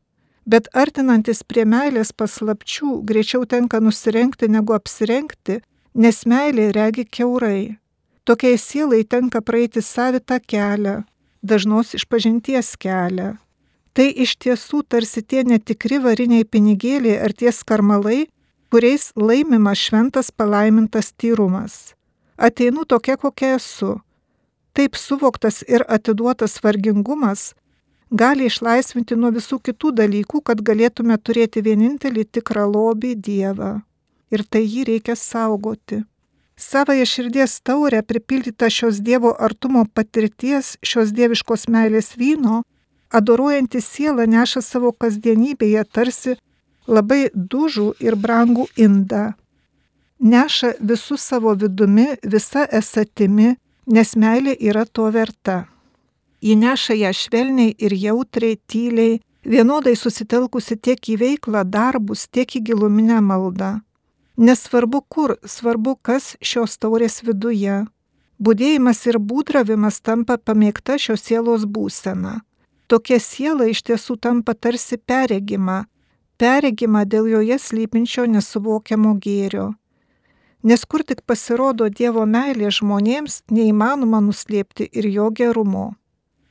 bet 0.46 0.68
artinantis 0.72 1.42
prie 1.42 1.64
meilės 1.66 2.12
paslapčių 2.14 3.00
greičiau 3.08 3.46
tenka 3.50 3.80
nusirengti 3.82 4.48
negu 4.48 4.76
apsirengti, 4.76 5.60
nes 5.94 6.22
meilė 6.26 6.70
regi 6.76 7.04
keurai. 7.04 7.76
Tokiai 8.26 8.58
sielai 8.58 9.02
tenka 9.04 9.42
praeiti 9.42 9.82
savitą 9.82 10.38
kelią, 10.52 11.02
dažnos 11.42 11.94
išpažinties 11.98 12.74
kelią. 12.82 13.34
Tai 13.96 14.06
iš 14.24 14.36
tiesų 14.42 14.82
tarsi 14.90 15.22
tie 15.22 15.42
netikri 15.46 15.98
variniai 16.02 16.44
pinigėliai 16.44 17.20
ar 17.22 17.32
tie 17.32 17.52
skarmalai, 17.54 18.26
kuriais 18.70 19.12
laimima 19.16 19.72
šventas 19.74 20.28
palaimintas 20.30 21.14
tyrumas. 21.16 21.94
Ateinu 22.36 22.84
tokia, 22.84 23.16
kokia 23.16 23.54
esu. 23.56 23.94
Taip 24.76 24.98
suvoktas 25.00 25.62
ir 25.64 25.86
atiduotas 25.88 26.58
vargingumas 26.60 27.54
gali 28.10 28.46
išlaisvinti 28.46 29.16
nuo 29.16 29.30
visų 29.34 29.58
kitų 29.60 29.92
dalykų, 30.00 30.40
kad 30.40 30.62
galėtume 30.62 31.18
turėti 31.18 31.62
vienintelį 31.62 32.24
tikrą 32.38 32.66
lobį 32.70 33.14
Dievą. 33.16 33.80
Ir 34.30 34.42
tai 34.44 34.62
jį 34.66 34.84
reikia 34.90 35.16
saugoti. 35.16 36.04
Savąją 36.56 37.04
širdies 37.04 37.60
taurę 37.60 38.02
pripildytą 38.02 38.70
šios 38.70 39.00
Dievo 39.04 39.34
artumo 39.38 39.84
patirties, 39.94 40.76
šios 40.82 41.12
dieviškos 41.12 41.68
meilės 41.68 42.16
vyno, 42.16 42.62
adoruojanti 43.12 43.80
siela 43.80 44.26
neša 44.26 44.62
savo 44.62 44.92
kasdienybėje 44.92 45.84
tarsi 45.92 46.36
labai 46.86 47.28
dužų 47.34 47.92
ir 48.00 48.16
brangų 48.16 48.66
indą. 48.76 49.34
Neša 50.18 50.78
visų 50.80 51.18
savo 51.20 51.52
vidumi, 51.54 52.14
visa 52.24 52.64
esatimi, 52.64 53.56
nes 53.86 54.16
meilė 54.16 54.56
yra 54.56 54.86
to 54.86 55.10
verta. 55.12 55.66
Ji 56.40 56.56
neša 56.56 56.94
ją 56.94 57.12
švelniai 57.12 57.74
ir 57.78 57.92
jautriai, 57.96 58.58
tyliai, 58.66 59.20
vienodai 59.44 59.96
susitelkusi 59.96 60.76
tiek 60.76 61.00
į 61.00 61.16
veiklą, 61.22 61.64
darbus, 61.64 62.26
tiek 62.28 62.58
į 62.58 62.62
giluminę 62.70 63.20
maldą. 63.24 63.80
Nesvarbu 64.36 65.00
kur, 65.08 65.36
svarbu 65.44 65.96
kas 66.02 66.34
šios 66.44 66.76
taurės 66.76 67.22
viduje. 67.24 67.86
Būdėjimas 68.36 69.00
ir 69.08 69.16
būdravimas 69.16 70.02
tampa 70.04 70.36
pamėgta 70.36 70.98
šios 71.00 71.24
sielos 71.24 71.64
būsena. 71.64 72.42
Tokia 72.86 73.16
siela 73.18 73.66
iš 73.66 73.80
tiesų 73.88 74.18
tampa 74.20 74.52
tarsi 74.54 74.98
peregima, 75.00 75.86
peregima 76.36 77.06
dėl 77.08 77.26
joje 77.32 77.58
slypinčio 77.58 78.26
nesuvokiamo 78.28 79.16
gėrio. 79.24 79.72
Nes 80.62 80.84
kur 80.84 81.02
tik 81.06 81.22
pasirodo 81.26 81.88
Dievo 81.88 82.26
meilė 82.26 82.70
žmonėms, 82.74 83.46
neįmanoma 83.50 84.20
nuslėpti 84.20 84.88
ir 84.92 85.08
jo 85.16 85.30
gerumo. 85.30 85.94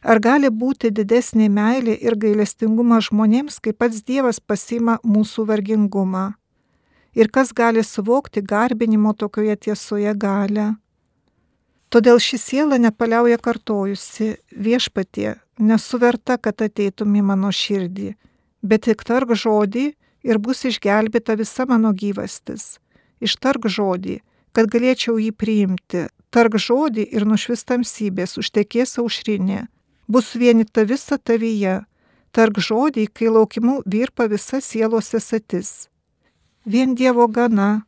Ar 0.05 0.19
gali 0.21 0.51
būti 0.53 0.91
didesnė 0.93 1.47
meilė 1.49 1.95
ir 1.97 2.13
gailestingumas 2.21 3.07
žmonėms, 3.07 3.55
kai 3.57 3.71
pats 3.73 4.03
Dievas 4.05 4.37
pasima 4.37 4.99
mūsų 5.01 5.47
vargingumą? 5.49 6.35
Ir 7.17 7.31
kas 7.33 7.49
gali 7.57 7.81
suvokti 7.81 8.43
garbinimo 8.45 9.15
tokioje 9.17 9.55
tiesoje 9.65 10.13
galę? 10.13 10.67
Todėl 11.89 12.21
ši 12.21 12.37
siela 12.37 12.77
nepaliauja 12.77 13.41
kartojusi 13.41 14.35
viešpatie, 14.53 15.39
nesuverta, 15.57 16.37
kad 16.37 16.61
ateitum 16.61 17.17
į 17.17 17.25
mano 17.25 17.49
širdį, 17.49 18.13
bet 18.61 18.85
tik 18.85 19.01
tark 19.09 19.33
žodį 19.33 19.89
ir 20.21 20.37
bus 20.37 20.65
išgelbėta 20.69 21.33
visa 21.33 21.65
mano 21.65 21.95
gyvastis. 21.97 22.75
Ištark 23.25 23.65
žodį, 23.65 24.19
kad 24.53 24.69
galėčiau 24.69 25.17
jį 25.17 25.31
priimti, 25.33 26.09
tark 26.29 26.59
žodį 26.61 27.09
ir 27.09 27.25
nušvis 27.25 27.65
tamsybės, 27.65 28.37
užtekės 28.37 28.99
aušrinė 29.01 29.65
bus 30.07 30.35
vienita 30.35 30.83
visa 30.83 31.17
tavyje, 31.17 31.81
tark 32.31 32.59
žodį, 32.59 33.07
kai 33.13 33.31
laukimu 33.31 33.81
virpa 33.85 34.27
visa 34.31 34.61
sielos 34.61 35.13
esatis. 35.17 35.87
Vien 36.65 36.95
Dievo 36.95 37.27
gana, 37.27 37.85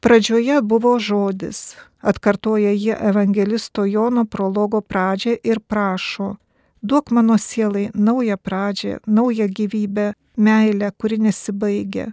pradžioje 0.00 0.60
buvo 0.62 0.94
žodis, 0.98 1.74
atkartoja 2.00 2.72
jie 2.72 2.96
evangelisto 3.10 3.84
Jono 3.84 4.24
prologo 4.24 4.80
pradžią 4.80 5.36
ir 5.42 5.60
prašo, 5.60 6.36
duok 6.82 7.10
mano 7.10 7.38
sielai 7.38 7.90
naują 7.94 8.36
pradžią, 8.36 8.98
naują 9.06 9.46
gyvybę, 9.48 10.12
meilę, 10.36 10.90
kuri 10.98 11.18
nesibaigia. 11.18 12.12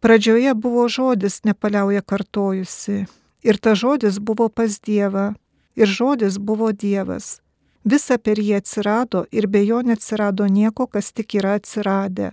Pradžioje 0.00 0.54
buvo 0.54 0.88
žodis 0.88 1.42
nepaliauja 1.44 2.02
kartojusi, 2.02 3.06
ir 3.42 3.58
ta 3.58 3.74
žodis 3.74 4.18
buvo 4.18 4.48
pas 4.48 4.78
Dievą, 4.80 5.34
ir 5.76 5.88
žodis 5.88 6.38
buvo 6.38 6.72
Dievas 6.72 7.40
Visa 7.86 8.16
per 8.18 8.40
jį 8.42 8.56
atsirado 8.58 9.20
ir 9.30 9.46
be 9.46 9.60
jo 9.62 9.78
neatsirado 9.86 10.48
nieko, 10.50 10.88
kas 10.90 11.12
tik 11.14 11.36
yra 11.38 11.54
atsiradę. 11.60 12.32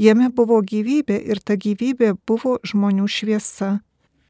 Jame 0.00 0.30
buvo 0.32 0.62
gyvybė 0.64 1.18
ir 1.32 1.40
ta 1.44 1.56
gyvybė 1.60 2.14
buvo 2.28 2.56
žmonių 2.64 3.04
šviesa. 3.04 3.70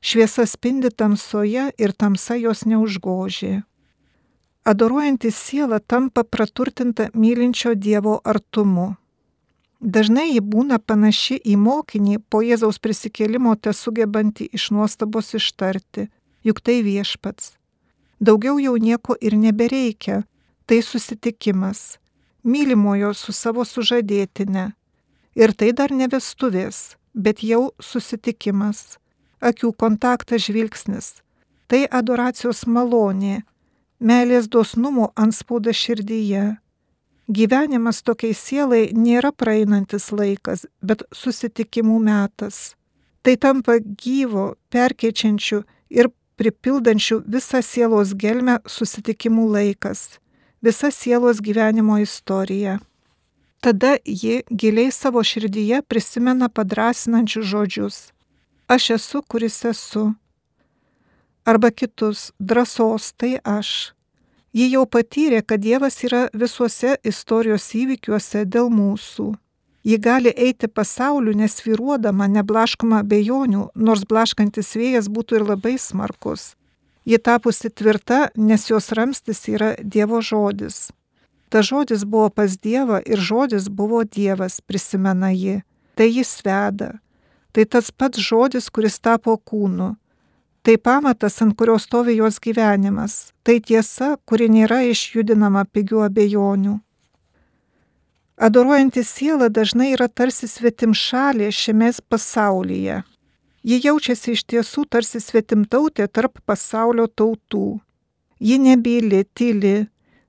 Šviesa 0.02 0.46
spindi 0.46 0.90
tamsoje 0.90 1.70
ir 1.78 1.94
tamsa 1.94 2.34
jos 2.38 2.64
neužgožė. 2.66 3.62
Adoruojantis 4.66 5.38
siela 5.38 5.78
tampa 5.78 6.24
praturtinta 6.24 7.10
mylinčio 7.14 7.74
Dievo 7.74 8.18
artumu. 8.24 8.96
Dažnai 9.80 10.32
ji 10.32 10.42
būna 10.42 10.78
panaši 10.82 11.38
į 11.46 11.54
mokinį 11.62 12.18
po 12.30 12.42
Jėzaus 12.42 12.82
prisikėlimo 12.82 13.54
te 13.54 13.70
sugebanti 13.70 14.48
iš 14.50 14.72
nuostabos 14.74 15.34
ištarti, 15.38 16.08
juk 16.42 16.58
tai 16.58 16.80
viešpats. 16.82 17.54
Daugiau 18.18 18.58
jau 18.58 18.74
nieko 18.82 19.14
ir 19.20 19.36
nebereikia, 19.38 20.24
tai 20.66 20.82
susitikimas, 20.82 21.98
mylimojo 22.42 23.14
su 23.14 23.32
savo 23.32 23.64
sužadėtine. 23.64 24.72
Ir 25.36 25.52
tai 25.52 25.72
dar 25.72 25.92
ne 25.92 26.08
vestuvės, 26.10 26.96
bet 27.14 27.42
jau 27.44 27.70
susitikimas, 27.80 28.98
akių 29.40 29.72
kontaktas 29.78 30.46
žvilgsnis. 30.48 31.20
Tai 31.66 31.82
adoracijos 31.90 32.64
malonė, 32.66 33.42
meilės 33.98 34.48
dosnumo 34.48 35.10
anspauda 35.16 35.74
širdyje. 35.74 36.56
Gyvenimas 37.26 38.02
tokiai 38.06 38.34
sielai 38.38 38.82
nėra 38.94 39.32
praeinantis 39.34 40.12
laikas, 40.14 40.66
bet 40.82 41.02
susitikimų 41.10 41.98
metas. 42.06 42.76
Tai 43.26 43.34
tampa 43.42 43.80
gyvo, 43.82 44.54
perkeičiančių 44.70 45.64
ir 45.90 46.12
pripildančių 46.38 47.24
visą 47.26 47.62
sielos 47.66 48.14
gelmę 48.14 48.60
susitikimų 48.70 49.48
laikas, 49.56 50.20
visa 50.66 50.90
sielos 50.90 51.40
gyvenimo 51.40 51.98
istorija. 51.98 52.78
Tada 53.60 53.96
ji 54.04 54.42
giliai 54.50 54.90
savo 54.90 55.22
širdyje 55.24 55.82
prisimena 55.82 56.48
padrasinančius 56.48 57.46
žodžius. 57.46 57.96
Aš 58.66 58.90
esu, 58.90 59.22
kuris 59.22 59.64
esu. 59.64 60.12
Arba 61.44 61.70
kitus, 61.70 62.32
drąsos, 62.38 63.12
tai 63.12 63.38
aš. 63.44 63.92
Ji 64.52 64.66
jau 64.72 64.82
patyrė, 64.90 65.44
kad 65.46 65.62
Dievas 65.62 66.02
yra 66.08 66.26
visuose 66.34 66.96
istorijos 67.04 67.70
įvykiuose 67.82 68.42
dėl 68.44 68.66
mūsų. 68.66 69.30
Ji 69.86 69.98
gali 70.02 70.34
eiti 70.34 70.66
pasauliu 70.66 71.36
nesviruodama, 71.38 72.26
neblaškoma 72.26 73.04
bejonių, 73.06 73.68
nors 73.74 74.02
blaškantis 74.10 74.74
vėjas 74.74 75.06
būtų 75.06 75.38
ir 75.38 75.50
labai 75.54 75.78
smarkus. 75.78 76.56
Ji 77.06 77.18
tapusi 77.18 77.70
tvirta, 77.70 78.28
nes 78.34 78.70
jos 78.70 78.92
ramstis 78.92 79.44
yra 79.48 79.74
Dievo 79.78 80.18
žodis. 80.20 80.90
Ta 81.48 81.62
žodis 81.62 82.02
buvo 82.04 82.30
pas 82.34 82.58
Dievą 82.58 82.98
ir 83.06 83.22
žodis 83.22 83.68
buvo 83.70 84.02
Dievas, 84.04 84.60
prisimena 84.60 85.30
ji. 85.30 85.60
Tai 85.94 86.08
jis 86.10 86.32
veda. 86.44 86.98
Tai 87.52 87.64
tas 87.64 87.90
pats 87.90 88.18
žodis, 88.18 88.66
kuris 88.74 88.98
tapo 88.98 89.36
kūnu. 89.38 89.94
Tai 90.66 90.74
pamatas, 90.82 91.38
ant 91.42 91.54
kurio 91.54 91.78
stovi 91.78 92.16
jos 92.18 92.40
gyvenimas. 92.42 93.30
Tai 93.46 93.60
tiesa, 93.62 94.16
kuri 94.26 94.50
nėra 94.50 94.82
išjudinama 94.90 95.62
pigių 95.70 96.02
abejonių. 96.08 96.74
Adoruojanti 98.36 99.04
siela 99.06 99.46
dažnai 99.48 99.92
yra 99.94 100.10
tarsi 100.10 100.50
svetim 100.50 100.90
šalė 100.92 101.52
šiame 101.54 101.94
pasaulyje. 102.10 103.04
Ji 103.66 103.80
jaučiasi 103.82 104.36
iš 104.36 104.44
tiesų 104.52 104.84
tarsi 104.94 105.20
svetimtautė 105.22 106.06
tarp 106.06 106.38
pasaulio 106.46 107.06
tautų. 107.10 107.80
Ji 108.38 108.58
nebyli, 108.62 109.24
tyli, 109.34 109.88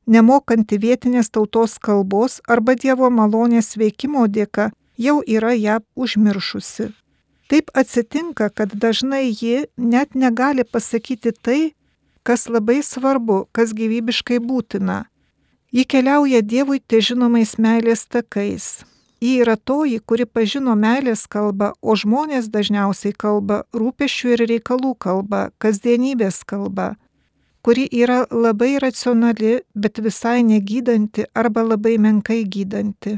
nemokanti 0.09 0.79
vietinės 0.81 1.29
tautos 1.29 1.77
kalbos 1.77 2.39
arba 2.47 2.73
Dievo 2.73 3.09
malonės 3.13 3.75
veikimo 3.77 4.25
dėka 4.27 4.71
jau 4.97 5.19
yra 5.21 5.53
ją 5.53 5.81
užmiršusi. 5.95 6.89
Taip 7.47 7.69
atsitinka, 7.77 8.49
kad 8.49 8.73
dažnai 8.73 9.29
ji 9.29 9.67
net 9.77 10.15
negali 10.15 10.65
pasakyti 10.65 11.31
tai, 11.31 11.61
kas 12.23 12.49
labai 12.49 12.81
svarbu, 12.83 13.45
kas 13.55 13.71
gyvybiškai 13.77 14.41
būtina 14.43 15.05
Ji 15.71 15.83
keliauja 15.83 16.39
Dievui 16.41 16.79
te 16.79 17.01
žinomais 17.03 17.57
meilės 17.59 18.05
takais. 18.07 18.85
Ji 19.21 19.39
yra 19.41 19.55
toji, 19.55 19.97
kuri 19.99 20.25
pažino 20.29 20.75
meilės 20.77 21.25
kalbą, 21.25 21.71
o 21.81 21.95
žmonės 21.97 22.51
dažniausiai 22.53 23.15
kalba 23.17 23.63
rūpešių 23.73 24.33
ir 24.35 24.43
reikalų 24.51 24.93
kalba, 25.01 25.47
kasdienybės 25.57 26.43
kalba, 26.45 26.91
kuri 27.65 27.87
yra 27.89 28.27
labai 28.29 28.77
racionali, 28.79 29.61
bet 29.73 29.97
visai 29.97 30.43
negydanti 30.45 31.25
arba 31.33 31.65
labai 31.65 31.97
menkai 31.97 32.43
gydanti. 32.45 33.17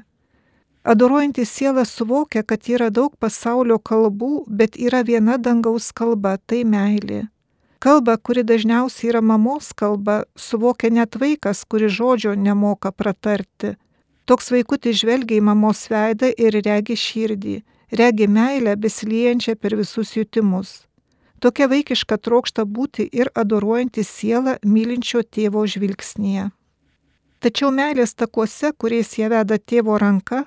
Adoruojanti 0.83 1.43
siela 1.45 1.83
suvokia, 1.85 2.45
kad 2.47 2.63
yra 2.71 2.87
daug 2.89 3.11
pasaulio 3.19 3.75
kalbų, 3.77 4.45
bet 4.47 4.79
yra 4.79 5.03
viena 5.03 5.35
dangaus 5.37 5.91
kalba- 5.91 6.37
tai 6.47 6.63
meilė. 6.63 7.27
Kalba, 7.79 8.17
kuri 8.17 8.43
dažniausiai 8.43 9.11
yra 9.11 9.21
mamos 9.21 9.73
kalba, 9.73 10.23
suvokia 10.35 10.91
net 10.91 11.11
vaikas, 11.19 11.65
kuri 11.67 11.87
žodžio 11.87 12.35
nemoka 12.35 12.91
pratarti. 12.91 13.75
Toks 14.29 14.51
vaikutis 14.53 14.99
žvelgia 15.01 15.39
į 15.39 15.45
mamos 15.47 15.87
veidą 15.89 16.27
ir 16.37 16.53
regi 16.61 16.93
širdį, 17.01 17.55
regi 17.97 18.27
meilę 18.29 18.75
besiliejančią 18.77 19.55
per 19.57 19.73
visus 19.79 20.11
jutimus. 20.13 20.73
Tokia 21.41 21.65
vaikiška 21.71 22.19
trokšta 22.21 22.67
būti 22.77 23.07
ir 23.09 23.31
adoruojanti 23.33 24.03
sielą 24.05 24.59
mylinčio 24.61 25.23
tėvo 25.23 25.63
žvilgsnėje. 25.73 26.51
Tačiau 27.41 27.71
meilės 27.73 28.13
takuose, 28.13 28.69
kuriais 28.77 29.15
jie 29.17 29.31
veda 29.33 29.57
tėvo 29.57 29.95
ranka, 29.97 30.43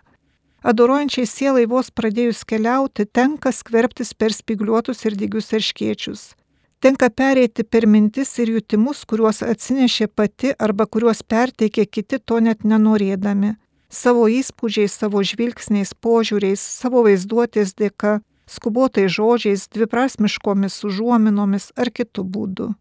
adoruojančiai 0.63 1.27
sielai 1.27 1.65
vos 1.67 1.91
pradėjus 1.91 2.45
keliauti, 2.47 3.09
tenka 3.09 3.51
skverbtis 3.51 4.15
per 4.15 4.37
spigliuotus 4.37 5.03
ir 5.09 5.19
dygius 5.19 5.51
erškiečius 5.59 6.25
Tenka 6.83 7.07
pereiti 7.15 7.63
per 7.63 7.85
mintis 7.87 8.33
ir 8.43 8.51
jutimus, 8.57 9.05
kuriuos 9.07 9.45
atsinešė 9.47 10.09
pati 10.19 10.49
arba 10.67 10.89
kuriuos 10.91 11.21
perteikė 11.23 11.85
kiti 11.87 12.19
to 12.19 12.41
net 12.43 12.65
nenorėdami. 12.67 13.53
Savo 13.93 14.25
įspūdžiais, 14.33 14.95
savo 14.97 15.21
žvilgsniais, 15.21 15.93
požiūriais, 16.01 16.61
savo 16.61 17.03
vaizduotės 17.05 17.75
dėka, 17.77 18.21
skubotai 18.49 19.05
žodžiais, 19.13 19.69
dviprasmiškomis 19.69 20.79
užuominomis 20.89 21.71
ar 21.77 21.93
kitų 21.93 22.25
būdų. 22.25 22.73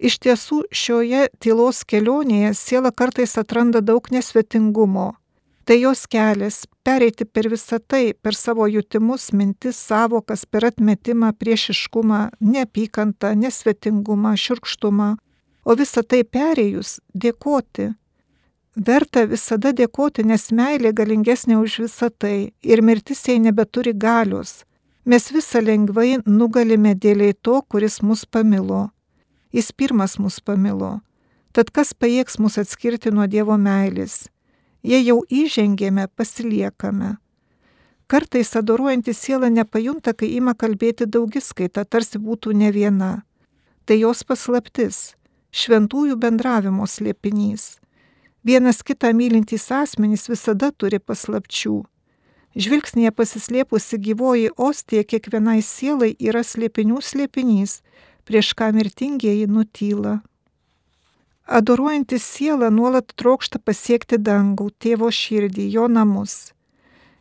Iš 0.00 0.18
tiesų, 0.26 0.64
šioje 0.74 1.28
tylos 1.38 1.84
kelionėje 1.86 2.54
siela 2.58 2.90
kartais 2.90 3.36
atranda 3.38 3.84
daug 3.84 4.10
nesvetingumo, 4.10 5.12
Tai 5.70 5.80
jos 5.80 6.06
kelias- 6.06 6.66
pereiti 6.84 7.24
per 7.24 7.46
visą 7.48 7.78
tai, 7.78 8.12
per 8.12 8.34
savo 8.34 8.66
jutimus, 8.66 9.30
mintis, 9.32 9.76
savokas, 9.76 10.44
per 10.44 10.62
atmetimą, 10.64 11.32
priešiškumą, 11.32 12.30
neapykantą, 12.40 13.36
nesvetingumą, 13.36 14.32
širkštumą. 14.34 15.16
O 15.64 15.76
visą 15.76 16.02
tai 16.02 16.24
perėjus- 16.24 16.98
dėkoti. 17.22 17.94
Verta 18.76 19.24
visada 19.26 19.72
dėkoti, 19.74 20.22
nes 20.22 20.52
meilė 20.54 20.92
galingesnė 20.94 21.56
už 21.58 21.80
visą 21.84 22.08
tai 22.10 22.52
ir 22.62 22.82
mirtis 22.82 23.26
jai 23.26 23.40
nebeturi 23.42 23.92
galios. 23.92 24.64
Mes 25.04 25.26
visą 25.32 25.58
lengvai 25.58 26.20
nugalime 26.26 26.94
dėliai 26.94 27.34
to, 27.34 27.62
kuris 27.66 28.00
mus 28.02 28.24
pamilo. 28.24 28.90
Jis 29.50 29.72
pirmas 29.72 30.18
mus 30.18 30.38
pamilo. 30.38 31.00
Tad 31.50 31.72
kas 31.74 31.90
pajėgs 31.94 32.38
mus 32.38 32.58
atskirti 32.62 33.10
nuo 33.10 33.26
Dievo 33.26 33.56
meilės? 33.58 34.28
Jei 34.86 35.02
jau 35.02 35.24
įžengėme, 35.26 36.06
pasiliekame. 36.14 37.16
Kartais 38.06 38.54
adoruojanti 38.54 39.12
siela 39.14 39.50
nepajunta, 39.50 40.14
kai 40.14 40.30
ima 40.36 40.54
kalbėti 40.54 41.10
daugiskaita, 41.10 41.84
tarsi 41.84 42.22
būtų 42.22 42.54
ne 42.54 42.70
viena. 42.70 43.12
Tai 43.84 43.98
jos 43.98 44.22
paslaptis- 44.22 45.16
šventųjų 45.60 46.14
bendravimo 46.14 46.86
slėpinys. 46.86 47.79
Vienas 48.44 48.82
kitą 48.82 49.12
mylintys 49.12 49.66
asmenys 49.68 50.24
visada 50.32 50.70
turi 50.72 50.96
paslapčių. 50.96 51.82
Žvilgsnėje 52.56 53.12
pasislėpusi 53.12 53.98
gyvoji 54.00 54.48
ostija 54.56 55.04
kiekvienai 55.04 55.60
sielai 55.62 56.14
yra 56.16 56.40
slėpinių 56.40 57.02
slėpinys, 57.04 57.82
prieš 58.24 58.54
ką 58.56 58.70
mirtingieji 58.74 59.44
nutyla. 59.46 60.22
Adoruojantis 61.50 62.24
siela 62.24 62.70
nuolat 62.70 63.12
trokšta 63.20 63.60
pasiekti 63.60 64.16
dangų, 64.16 64.70
tėvo 64.80 65.12
širdį, 65.12 65.68
jo 65.76 65.86
namus. 65.90 66.54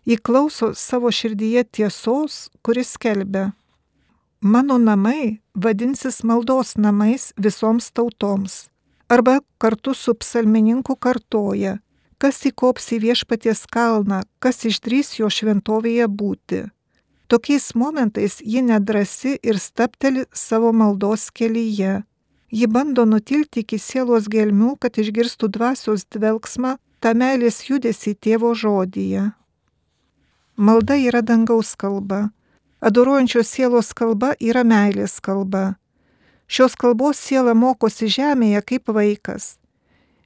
Ji 0.07 0.17
klauso 0.23 0.71
savo 0.73 1.11
širdyje 1.11 1.65
tiesos, 1.67 2.47
kuris 2.63 2.95
kelbia. 2.97 3.51
Mano 4.41 4.79
namai 4.79 5.41
vadinsis 5.53 6.23
maldos 6.23 6.77
namais 6.77 7.33
visoms 7.35 7.91
tautoms. 7.91 8.69
Arba 9.09 9.39
kartu 9.57 9.93
su 9.93 10.13
psalmininku 10.13 10.95
kartoja, 10.95 11.79
kas 12.21 12.43
įkops 12.45 12.91
į 12.95 12.99
viešpaties 13.07 13.65
kalną, 13.73 14.21
kas 14.39 14.65
išdrys 14.69 15.15
jo 15.19 15.29
šventovėje 15.33 16.05
būti. 16.07 16.67
Tokiais 17.29 17.73
momentais 17.75 18.39
ji 18.41 18.61
nedrasi 18.65 19.35
ir 19.43 19.57
stapteli 19.61 20.25
savo 20.33 20.71
maldos 20.73 21.29
kelyje 21.33 22.03
Ji 22.51 22.67
bando 22.67 23.05
nutilti 23.05 23.61
iki 23.61 23.77
sielos 23.77 24.25
gelmių, 24.25 24.73
kad 24.81 24.97
išgirstų 24.97 25.51
dvasios 25.53 26.05
dvelgsmą, 26.09 26.77
tą 26.99 27.13
meilės 27.13 27.61
judesi 27.69 28.15
tėvo 28.15 28.55
žodyje. 28.57 29.29
Malda 30.57 30.97
yra 30.97 31.21
dangaus 31.21 31.75
kalba. 31.77 32.31
Adoruojančios 32.81 33.51
sielos 33.53 33.93
kalba 33.93 34.33
yra 34.41 34.63
meilės 34.65 35.19
kalba. 35.21 35.77
Šios 36.49 36.73
kalbos 36.73 37.19
siela 37.21 37.53
mokosi 37.53 38.09
žemėje 38.09 38.63
kaip 38.71 38.89
vaikas. 38.89 39.59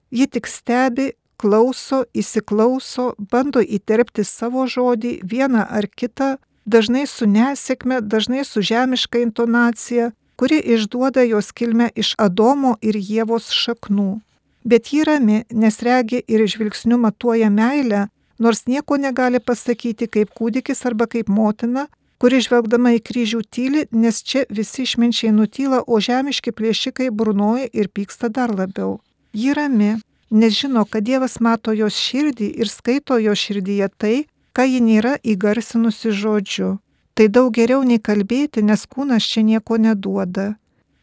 Ji 0.07 0.29
tik 0.31 0.47
stebi, 0.47 1.11
klauso, 1.35 2.05
įsiklauso, 2.15 3.11
bando 3.19 3.59
įterpti 3.59 4.23
savo 4.23 4.63
žodį 4.63 5.17
vieną 5.27 5.65
ar 5.67 5.89
kitą, 5.91 6.37
dažnai 6.65 7.03
su 7.11 7.27
nesėkme, 7.27 7.99
dažnai 7.99 8.45
su 8.47 8.63
žemiška 8.63 9.19
intonacija, 9.19 10.13
kuri 10.39 10.61
išduoda 10.75 11.25
jos 11.27 11.51
kilmę 11.51 11.89
iš 11.95 12.13
Adomo 12.17 12.77
ir 12.81 12.95
Jėvos 12.95 13.51
šaknų. 13.51 14.21
Bet 14.63 14.93
ji 14.93 15.03
rami, 15.03 15.43
nes 15.51 15.81
regi 15.83 16.23
ir 16.23 16.45
žvilgsniu 16.47 16.97
matuoja 17.03 17.49
meilę, 17.51 18.07
nors 18.39 18.63
nieko 18.67 18.95
negali 18.95 19.43
pasakyti 19.43 20.07
kaip 20.07 20.31
kūdikis 20.31 20.85
arba 20.87 21.09
kaip 21.11 21.27
motina, 21.27 21.89
kuri 22.23 22.37
žvelgdama 22.39 22.93
į 22.95 22.99
kryžių 23.03 23.41
tyli, 23.51 23.81
nes 23.91 24.21
čia 24.23 24.45
visi 24.47 24.85
išminčiai 24.85 25.33
nutyla, 25.35 25.81
o 25.83 25.99
žemiški 25.99 26.53
plėšikai 26.55 27.09
burnoja 27.11 27.67
ir 27.75 27.89
pyksta 27.91 28.29
dar 28.31 28.53
labiau. 28.55 29.01
Ji 29.35 29.51
rami, 29.51 29.97
nes 30.31 30.55
žino, 30.55 30.85
kad 30.87 31.03
Dievas 31.03 31.41
mato 31.43 31.75
jos 31.75 31.99
širdį 31.99 32.47
ir 32.63 32.71
skaito 32.71 33.19
jo 33.19 33.35
širdyje 33.35 33.91
tai, 33.99 34.15
ką 34.55 34.69
ji 34.71 34.79
nėra 34.87 35.17
įgarsinusi 35.19 36.15
žodžiu. 36.15 36.77
Tai 37.11 37.27
daug 37.27 37.51
geriau 37.51 37.83
nei 37.83 37.99
kalbėti, 37.99 38.63
nes 38.63 38.87
kūnas 38.87 39.27
čia 39.27 39.43
nieko 39.43 39.75
neduoda. 39.75 40.53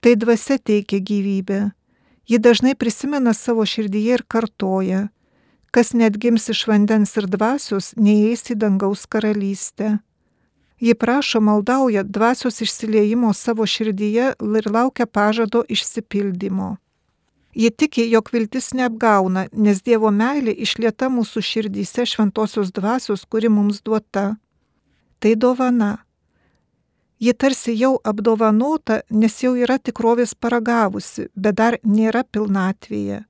Tai 0.01 0.17
dvasia 0.17 0.57
teikia 0.57 1.05
gyvybę. 1.05 1.63
Ji 2.33 2.41
dažnai 2.41 2.73
prisimena 2.73 3.37
savo 3.37 3.69
širdyje 3.69 4.17
ir 4.17 4.25
kartoja, 4.25 5.11
kas 5.69 5.93
net 5.93 6.17
gims 6.17 6.49
iš 6.49 6.65
vandens 6.71 7.13
ir 7.21 7.29
dvasios, 7.29 7.93
neįeis 8.01 8.55
į 8.55 8.63
dangaus 8.65 9.05
karalystę. 9.05 9.99
Ji 10.81 10.95
prašo, 10.95 11.41
maldauja 11.41 12.03
dvasios 12.03 12.61
išsiliejimo 12.61 13.33
savo 13.33 13.67
širdyje 13.67 14.33
ir 14.59 14.71
laukia 14.73 15.07
pažado 15.07 15.65
išsipildymo. 15.69 16.77
Ji 17.55 17.71
tiki, 17.71 18.11
jog 18.11 18.29
viltis 18.33 18.73
neapgauna, 18.73 19.47
nes 19.53 19.83
Dievo 19.83 20.11
meilė 20.11 20.55
išlieta 20.55 21.11
mūsų 21.13 21.43
širdyse 21.43 22.07
šventosios 22.07 22.71
dvasios, 22.73 23.27
kuri 23.29 23.51
mums 23.53 23.83
duota. 23.83 24.37
Tai 25.19 25.35
dovana. 25.37 25.99
Ji 27.21 27.35
tarsi 27.35 27.75
jau 27.77 27.99
apdovanota, 28.05 29.03
nes 29.11 29.37
jau 29.43 29.53
yra 29.59 29.77
tikrovės 29.79 30.33
paragavusi, 30.35 31.27
bet 31.37 31.59
dar 31.61 31.77
nėra 31.85 32.25
pilnatvėje. 32.25 33.21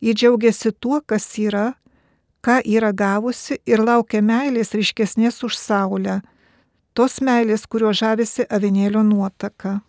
Ji 0.00 0.14
džiaugiasi 0.14 0.70
tuo, 0.78 1.00
kas 1.00 1.26
yra, 1.40 1.72
ką 2.46 2.60
yra 2.62 2.92
gavusi 2.92 3.58
ir 3.66 3.82
laukia 3.82 4.22
meilės 4.22 4.70
ryškesnės 4.76 5.42
už 5.42 5.58
saulę 5.58 6.20
tos 6.96 7.20
meilės, 7.20 7.66
kurio 7.68 7.92
žavisi 7.92 8.46
avinėlio 8.48 9.04
nuotaka. 9.04 9.80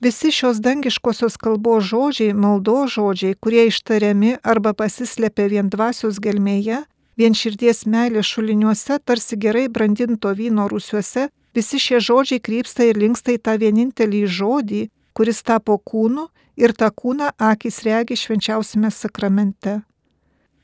Visi 0.00 0.30
šios 0.32 0.62
dangiškosios 0.64 1.36
kalbos 1.36 1.84
žodžiai, 1.90 2.32
maldo 2.32 2.86
žodžiai, 2.88 3.36
kurie 3.36 3.66
ištariami 3.68 4.38
arba 4.42 4.72
pasislepia 4.72 5.48
vien 5.52 5.68
dvasios 5.68 6.18
gelmėje, 6.24 6.80
vien 7.20 7.36
širdies 7.36 7.84
meilės 7.84 8.30
šuliniuose, 8.32 8.96
tarsi 9.04 9.36
gerai 9.36 9.66
brandinto 9.68 10.32
vyno 10.38 10.70
rūsiuose, 10.72 11.28
visi 11.54 11.82
šie 11.84 12.00
žodžiai 12.00 12.40
krypsta 12.40 12.88
ir 12.88 12.96
linksta 13.02 13.36
į 13.36 13.42
tą 13.44 13.58
vienintelį 13.60 14.24
žodį, 14.40 14.82
kuris 15.12 15.44
tapo 15.44 15.76
kūnu 15.76 16.30
ir 16.56 16.72
tą 16.72 16.88
kūną 16.88 17.34
akis 17.52 17.82
regi 17.84 18.16
švenčiausiame 18.16 18.90
sakramente. 18.90 19.82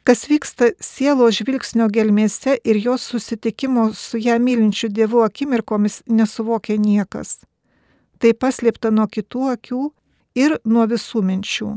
Kas 0.07 0.29
vyksta 0.31 0.69
sielo 0.79 1.27
žvilgsnio 1.35 1.88
gelmėse 1.90 2.53
ir 2.62 2.77
jos 2.79 3.03
susitikimo 3.11 3.88
su 3.90 4.21
ją 4.23 4.37
mylinčiu 4.38 4.87
Dievu 4.88 5.25
akimirkomis 5.25 6.05
nesuvokia 6.07 6.77
niekas. 6.79 7.40
Tai 8.23 8.31
paslėpta 8.38 8.92
nuo 8.95 9.09
kitų 9.11 9.49
akių 9.55 9.81
ir 10.38 10.55
nuo 10.62 10.85
visų 10.92 11.25
minčių. 11.27 11.73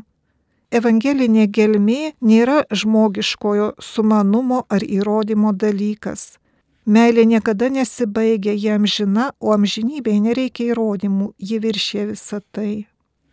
Evangelinė 0.69 1.47
gelmė 1.49 2.13
nėra 2.21 2.59
žmogiškojo 2.69 3.71
sumanumo 3.81 4.61
ar 4.69 4.85
įrodymo 4.85 5.55
dalykas. 5.65 6.37
Meilė 6.85 7.25
niekada 7.25 7.71
nesibaigia, 7.73 8.53
jie 8.53 8.75
amžina, 8.77 9.31
o 9.41 9.57
amžinybėje 9.57 10.21
nereikia 10.27 10.69
įrodymų, 10.75 11.33
ji 11.41 11.57
viršė 11.65 12.05
visą 12.13 12.43
tai. 12.53 12.85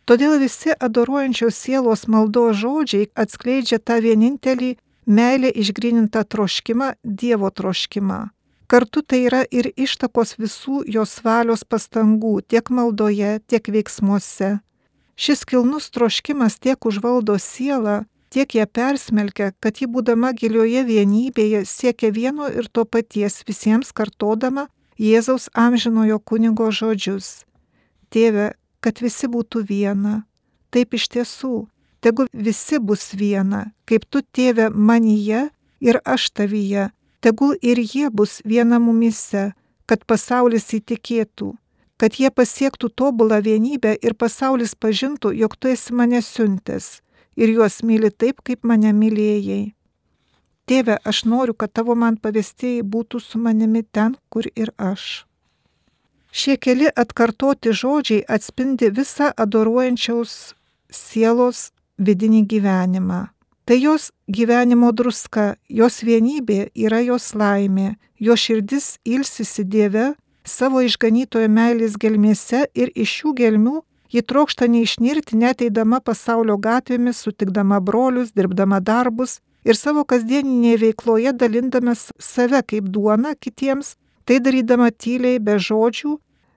Todėl 0.08 0.38
visi 0.40 0.72
adoruojančios 0.72 1.60
sielos 1.60 2.06
maldo 2.08 2.48
žodžiai 2.56 3.10
atskleidžia 3.12 3.82
tą 3.82 4.00
vienintelį 4.00 4.76
meilė 5.06 5.50
išgrininta 5.54 6.24
troškimą, 6.24 6.94
Dievo 7.02 7.50
troškimą. 7.50 8.26
Kartu 8.66 9.02
tai 9.02 9.22
yra 9.28 9.44
ir 9.54 9.70
ištakos 9.78 10.34
visų 10.42 10.82
jos 10.90 11.20
valios 11.22 11.62
pastangų 11.62 12.40
tiek 12.50 12.70
maldoje, 12.70 13.38
tiek 13.46 13.68
veiksmuose. 13.70 14.58
Šis 15.16 15.44
kilnus 15.46 15.86
troškimas 15.94 16.58
tiek 16.58 16.86
užvaldo 16.86 17.38
sielą, 17.38 18.02
tiek 18.28 18.54
ją 18.58 18.66
persmelkia, 18.66 19.52
kad 19.60 19.78
ji 19.78 19.86
būdama 19.86 20.32
gilioje 20.34 20.82
vienybėje 20.84 21.62
siekia 21.64 22.10
vieno 22.10 22.50
ir 22.50 22.66
to 22.68 22.84
paties 22.84 23.44
visiems 23.46 23.94
kartodama 23.94 24.66
Jėzaus 24.98 25.46
amžinojo 25.52 26.18
kunigo 26.24 26.70
žodžius. 26.72 27.44
Tėve, 28.10 28.54
kad 28.80 28.98
visi 29.04 29.28
būtų 29.28 29.62
viena. 29.68 30.24
Taip 30.72 30.96
iš 30.96 31.06
tiesų, 31.12 31.66
tegu 32.06 32.28
visi 32.32 32.78
bus 32.78 33.10
viena, 33.18 33.64
kaip 33.88 34.04
tu 34.06 34.22
tėve 34.22 34.68
manyje 34.70 35.48
ir 35.82 35.98
aš 36.06 36.30
tavyje, 36.38 36.90
tegul 37.20 37.56
ir 37.62 37.80
jie 37.82 38.10
bus 38.14 38.38
viena 38.46 38.78
mumise, 38.78 39.48
kad 39.90 40.04
pasaulis 40.06 40.68
įtikėtų, 40.78 41.50
kad 41.98 42.18
jie 42.20 42.30
pasiektų 42.30 42.92
tobulą 42.94 43.40
vienybę 43.42 43.96
ir 43.98 44.14
pasaulis 44.14 44.76
pažintų, 44.78 45.34
jog 45.34 45.56
tu 45.58 45.72
esi 45.72 45.94
mane 45.98 46.22
siuntęs 46.22 47.00
ir 47.36 47.52
juos 47.52 47.82
myli 47.82 48.10
taip, 48.10 48.38
kaip 48.46 48.62
mane 48.62 48.94
mylėjai. 48.94 49.72
Tėve, 50.66 50.96
aš 51.06 51.24
noriu, 51.30 51.54
kad 51.54 51.70
tavo 51.74 51.94
man 51.94 52.16
pavestėjai 52.18 52.82
būtų 52.82 53.20
su 53.22 53.38
manimi 53.38 53.82
ten, 53.82 54.16
kur 54.30 54.46
ir 54.54 54.72
aš. 54.78 55.26
Šie 56.30 56.56
keli 56.58 56.90
atkartoti 56.90 57.74
žodžiai 57.74 58.24
atspindi 58.36 58.90
visą 58.94 59.30
adoruojančiaus 59.44 60.54
sielos 60.90 61.70
vidinį 61.98 62.44
gyvenimą. 62.50 63.26
Tai 63.66 63.76
jos 63.80 64.12
gyvenimo 64.30 64.92
druska, 64.94 65.56
jos 65.68 66.02
vienybė 66.06 66.68
yra 66.74 67.00
jos 67.02 67.32
laimė, 67.34 67.96
jo 68.18 68.36
širdis 68.38 68.98
ilsisi 69.04 69.64
Dieve, 69.64 70.12
savo 70.46 70.84
išganytojo 70.86 71.48
meilės 71.50 71.96
gelmėse 71.98 72.68
ir 72.78 72.92
iš 72.94 73.20
šių 73.20 73.32
gelmių 73.40 73.80
ji 74.12 74.22
trokšta 74.22 74.66
neišnirti 74.70 75.36
net 75.36 75.62
eidama 75.62 76.00
pasaulio 76.00 76.56
gatvėmis, 76.56 77.18
sutikdama 77.24 77.80
brolius, 77.80 78.30
dirbdama 78.36 78.80
darbus 78.80 79.40
ir 79.66 79.74
savo 79.74 80.04
kasdieninėje 80.06 80.82
veikloje 80.84 81.32
dalindamas 81.34 82.10
save 82.22 82.62
kaip 82.70 82.86
duona 82.94 83.34
kitiems, 83.34 83.96
tai 84.24 84.38
darydama 84.38 84.90
tyliai 84.90 85.40
be 85.42 85.58
žodžių, 85.58 86.14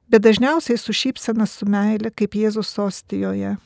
bet 0.10 0.26
dažniausiai 0.26 0.78
su 0.78 0.94
šypsena 0.94 1.50
su 1.50 1.66
meile, 1.70 2.14
kaip 2.14 2.38
Jėzus 2.38 2.76
ostijoje. 2.82 3.58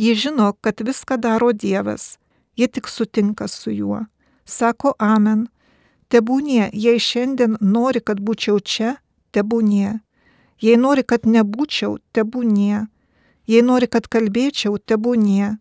Ji 0.00 0.14
žino, 0.14 0.52
kad 0.60 0.80
viską 0.80 1.16
daro 1.20 1.52
Dievas, 1.52 2.18
ji 2.56 2.66
tik 2.68 2.88
sutinka 2.88 3.48
su 3.48 3.70
juo. 3.70 3.98
Sako 4.44 4.92
Amen. 4.98 5.48
Tebūnie, 6.08 6.70
jei 6.72 6.96
šiandien 6.98 7.58
nori, 7.60 8.00
kad 8.00 8.22
būčiau 8.24 8.62
čia, 8.64 8.94
tebūnie. 9.36 9.98
Jei 10.64 10.76
nori, 10.80 11.04
kad 11.04 11.28
nebūčiau, 11.28 11.98
tebūnie. 12.16 12.86
Jei 13.46 13.60
nori, 13.62 13.88
kad 13.92 14.08
kalbėčiau, 14.08 14.78
tebūnie. 14.88 15.58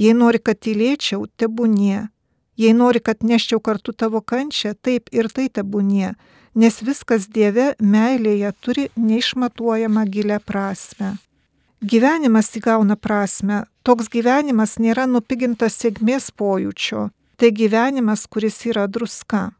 Jei 0.00 0.16
nori, 0.16 0.40
kad 0.40 0.62
tylėčiau, 0.64 1.28
tebūnie. 1.36 2.08
Jei 2.56 2.72
nori, 2.72 3.04
kad 3.04 3.20
neščiau 3.20 3.60
kartu 3.60 3.92
tavo 3.92 4.24
kančią, 4.24 4.72
taip 4.80 5.12
ir 5.12 5.28
tai 5.28 5.50
tebūnie, 5.52 6.14
nes 6.54 6.80
viskas 6.88 7.28
Dieve 7.28 7.74
meilėje 7.82 8.54
turi 8.64 8.88
neišmatuojamą 8.96 10.08
gilę 10.08 10.40
prasme. 10.40 11.16
Gyvenimas 11.84 12.48
įgauna 12.56 12.96
prasme, 12.96 13.64
toks 13.84 14.08
gyvenimas 14.08 14.78
nėra 14.80 15.04
nupigintas 15.10 15.76
sėkmės 15.82 16.30
pojūčio, 16.32 17.10
tai 17.36 17.52
gyvenimas, 17.52 18.26
kuris 18.26 18.56
yra 18.70 18.86
druska. 18.88 19.50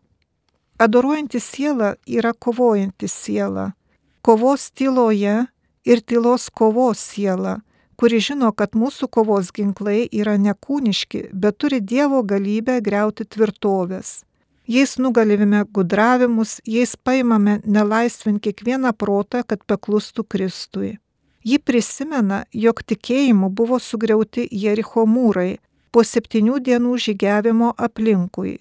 Adoruojanti 0.81 1.41
siela 1.41 1.95
yra 2.09 2.33
kovojanti 2.33 3.09
siela, 3.09 3.73
kovos 4.25 4.71
tyloje 4.73 5.45
ir 5.85 6.01
tylos 6.03 6.49
kovos 6.51 6.99
siela, 7.13 7.61
kuri 8.01 8.19
žino, 8.19 8.51
kad 8.57 8.75
mūsų 8.75 9.09
kovos 9.13 9.53
ginklai 9.55 10.09
yra 10.11 10.35
nekūniški, 10.41 11.29
bet 11.33 11.61
turi 11.63 11.81
Dievo 11.81 12.25
galybę 12.27 12.81
greuti 12.83 13.29
tvirtovės. 13.29 14.25
Jais 14.67 14.97
nugalime 14.97 15.67
gudravimus, 15.77 16.57
jais 16.65 16.97
paimame 16.97 17.59
nelaisvin 17.69 18.41
kiekvieną 18.41 18.95
protą, 18.97 19.45
kad 19.45 19.61
paklustų 19.69 20.25
Kristui. 20.25 20.95
Ji 21.45 21.59
prisimena, 21.61 22.45
jog 22.53 22.81
tikėjimu 22.89 23.51
buvo 23.53 23.77
sugriauti 23.77 24.47
Jericho 24.51 25.05
mūrai 25.05 25.59
po 25.93 26.01
septynių 26.01 26.61
dienų 26.65 26.95
žygiavimo 27.07 27.75
aplinkui. 27.87 28.55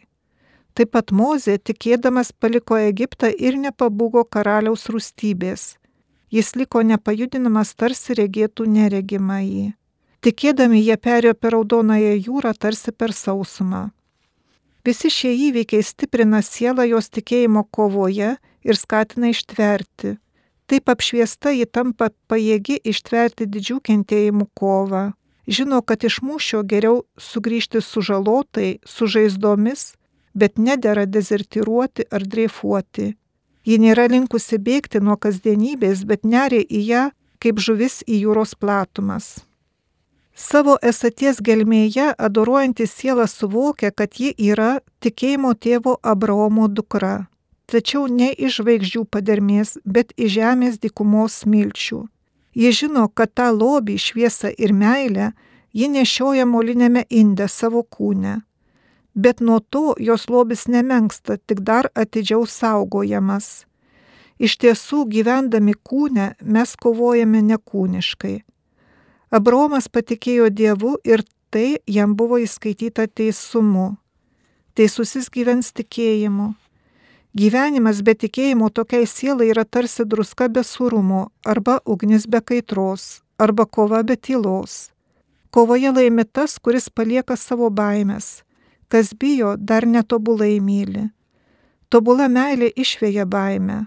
Taip 0.73 0.91
pat 0.91 1.13
Mozė 1.15 1.55
tikėdamas 1.61 2.33
paliko 2.33 2.75
Egiptą 2.81 3.29
ir 3.29 3.55
nepabūgo 3.61 4.25
karaliaus 4.25 4.89
rūstybės. 4.91 5.77
Jis 6.33 6.55
liko 6.57 6.81
nepajudinamas 6.81 7.75
tarsi 7.77 8.17
regėtų 8.17 8.65
neregimą 8.75 9.39
jį. 9.45 9.65
Tikėdami 10.23 10.81
jie 10.81 10.97
perėjo 10.97 11.35
per 11.39 11.53
Raudonąją 11.53 12.15
jūrą 12.25 12.53
tarsi 12.57 12.91
per 12.91 13.13
sausumą. 13.13 13.91
Visi 14.83 15.11
šie 15.13 15.31
įvykiai 15.47 15.85
stiprina 15.85 16.41
sielą 16.43 16.83
jos 16.89 17.07
tikėjimo 17.13 17.63
kovoje 17.71 18.33
ir 18.67 18.79
skatina 18.79 19.29
ištverti, 19.31 20.17
Taip 20.67 20.89
apšviesta 20.89 21.51
ji 21.51 21.65
tampa 21.65 22.09
pajėgi 22.31 22.79
ištverti 22.91 23.47
didžių 23.49 23.79
kentėjimų 23.89 24.47
kovą. 24.55 25.03
Žino, 25.47 25.81
kad 25.81 26.03
iš 26.07 26.21
mūšio 26.23 26.61
geriau 26.63 27.03
sugrįžti 27.19 27.81
sužalotai, 27.83 28.79
su 28.87 29.09
žaizdomis, 29.11 29.93
bet 30.33 30.55
nedėra 30.57 31.03
dezertiruoti 31.05 32.07
ar 32.09 32.23
dreifuoti. 32.23 33.13
Ji 33.63 33.79
nėra 33.79 34.07
linkusi 34.11 34.59
bėgti 34.59 35.03
nuo 35.03 35.17
kasdienybės, 35.19 36.05
bet 36.07 36.23
neria 36.23 36.63
į 36.63 36.81
ją 36.87 37.03
kaip 37.43 37.59
žuvis 37.59 38.01
į 38.07 38.23
jūros 38.23 38.55
platumas. 38.55 39.43
Savo 40.33 40.77
esaties 40.81 41.41
gelmėje 41.45 42.07
adoruojanti 42.17 42.87
siela 42.89 43.27
suvokia, 43.29 43.91
kad 43.91 44.15
ji 44.17 44.31
yra 44.33 44.79
tikėjimo 45.03 45.53
tėvo 45.53 45.99
Abraomo 46.01 46.69
dukra, 46.71 47.27
tačiau 47.73 48.07
ne 48.07 48.29
iš 48.33 48.61
žvaigždžių 48.61 49.03
padermės, 49.09 49.77
bet 49.85 50.13
iš 50.17 50.37
žemės 50.37 50.79
dikumos 50.83 51.41
smilčių. 51.43 52.03
Ji 52.53 52.71
žino, 52.79 53.07
kad 53.09 53.33
tą 53.33 53.49
lobį, 53.49 53.97
šviesą 53.97 54.53
ir 54.53 54.73
meilę 54.77 55.31
ji 55.73 55.89
nešioja 55.89 56.45
molinėme 56.45 57.05
inde 57.09 57.47
savo 57.49 57.81
kūne. 57.83 58.41
Bet 59.15 59.41
nuo 59.41 59.59
to 59.59 59.93
jos 59.97 60.29
lobis 60.29 60.67
nemenksta, 60.69 61.37
tik 61.37 61.61
dar 61.65 61.89
atidžiau 61.93 62.45
saugojamas. 62.49 63.65
Iš 64.41 64.57
tiesų, 64.61 65.05
gyvendami 65.09 65.73
kūne, 65.73 66.33
mes 66.41 66.73
kovojame 66.77 67.41
nekūniškai. 67.49 68.41
Abromas 69.33 69.89
patikėjo 69.89 70.49
Dievu 70.53 70.97
ir 71.05 71.25
tai 71.53 71.77
jam 71.89 72.13
buvo 72.17 72.37
įskaityta 72.41 73.07
teisumu. 73.09 73.95
Teisusis 74.77 75.29
gyvens 75.33 75.69
tikėjimu. 75.73 76.53
Gyvenimas 77.33 78.03
be 78.05 78.13
tikėjimo 78.13 78.67
tokiai 78.69 79.07
sielai 79.09 79.47
yra 79.49 79.63
tarsi 79.65 80.03
druska 80.05 80.51
be 80.53 80.61
surumo, 80.61 81.31
arba 81.41 81.79
ugnis 81.89 82.27
be 82.29 82.37
kaitros, 82.45 83.23
arba 83.41 83.65
kova 83.65 84.03
be 84.05 84.13
tylos. 84.13 84.91
Kovoje 85.49 85.89
laimi 85.89 86.25
tas, 86.29 86.59
kuris 86.61 86.91
palieka 86.93 87.33
savo 87.33 87.71
baimės. 87.73 88.43
Kas 88.85 89.15
bijo, 89.17 89.55
dar 89.57 89.87
netobulai 89.89 90.59
myli. 90.61 91.07
Tobula 91.89 92.27
meilė 92.29 92.69
išvėja 92.77 93.25
baimę. 93.25 93.79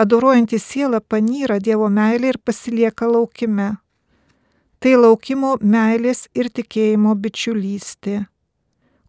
Adoruojanti 0.00 0.56
siela 0.56 1.00
panyra 1.00 1.58
Dievo 1.60 1.90
meilė 1.92 2.32
ir 2.32 2.38
pasilieka 2.40 3.08
laukime. 3.08 3.74
Tai 4.80 4.94
laukimo 5.02 5.58
meilės 5.60 6.30
ir 6.32 6.48
tikėjimo 6.48 7.12
bičiulystė. 7.12 8.22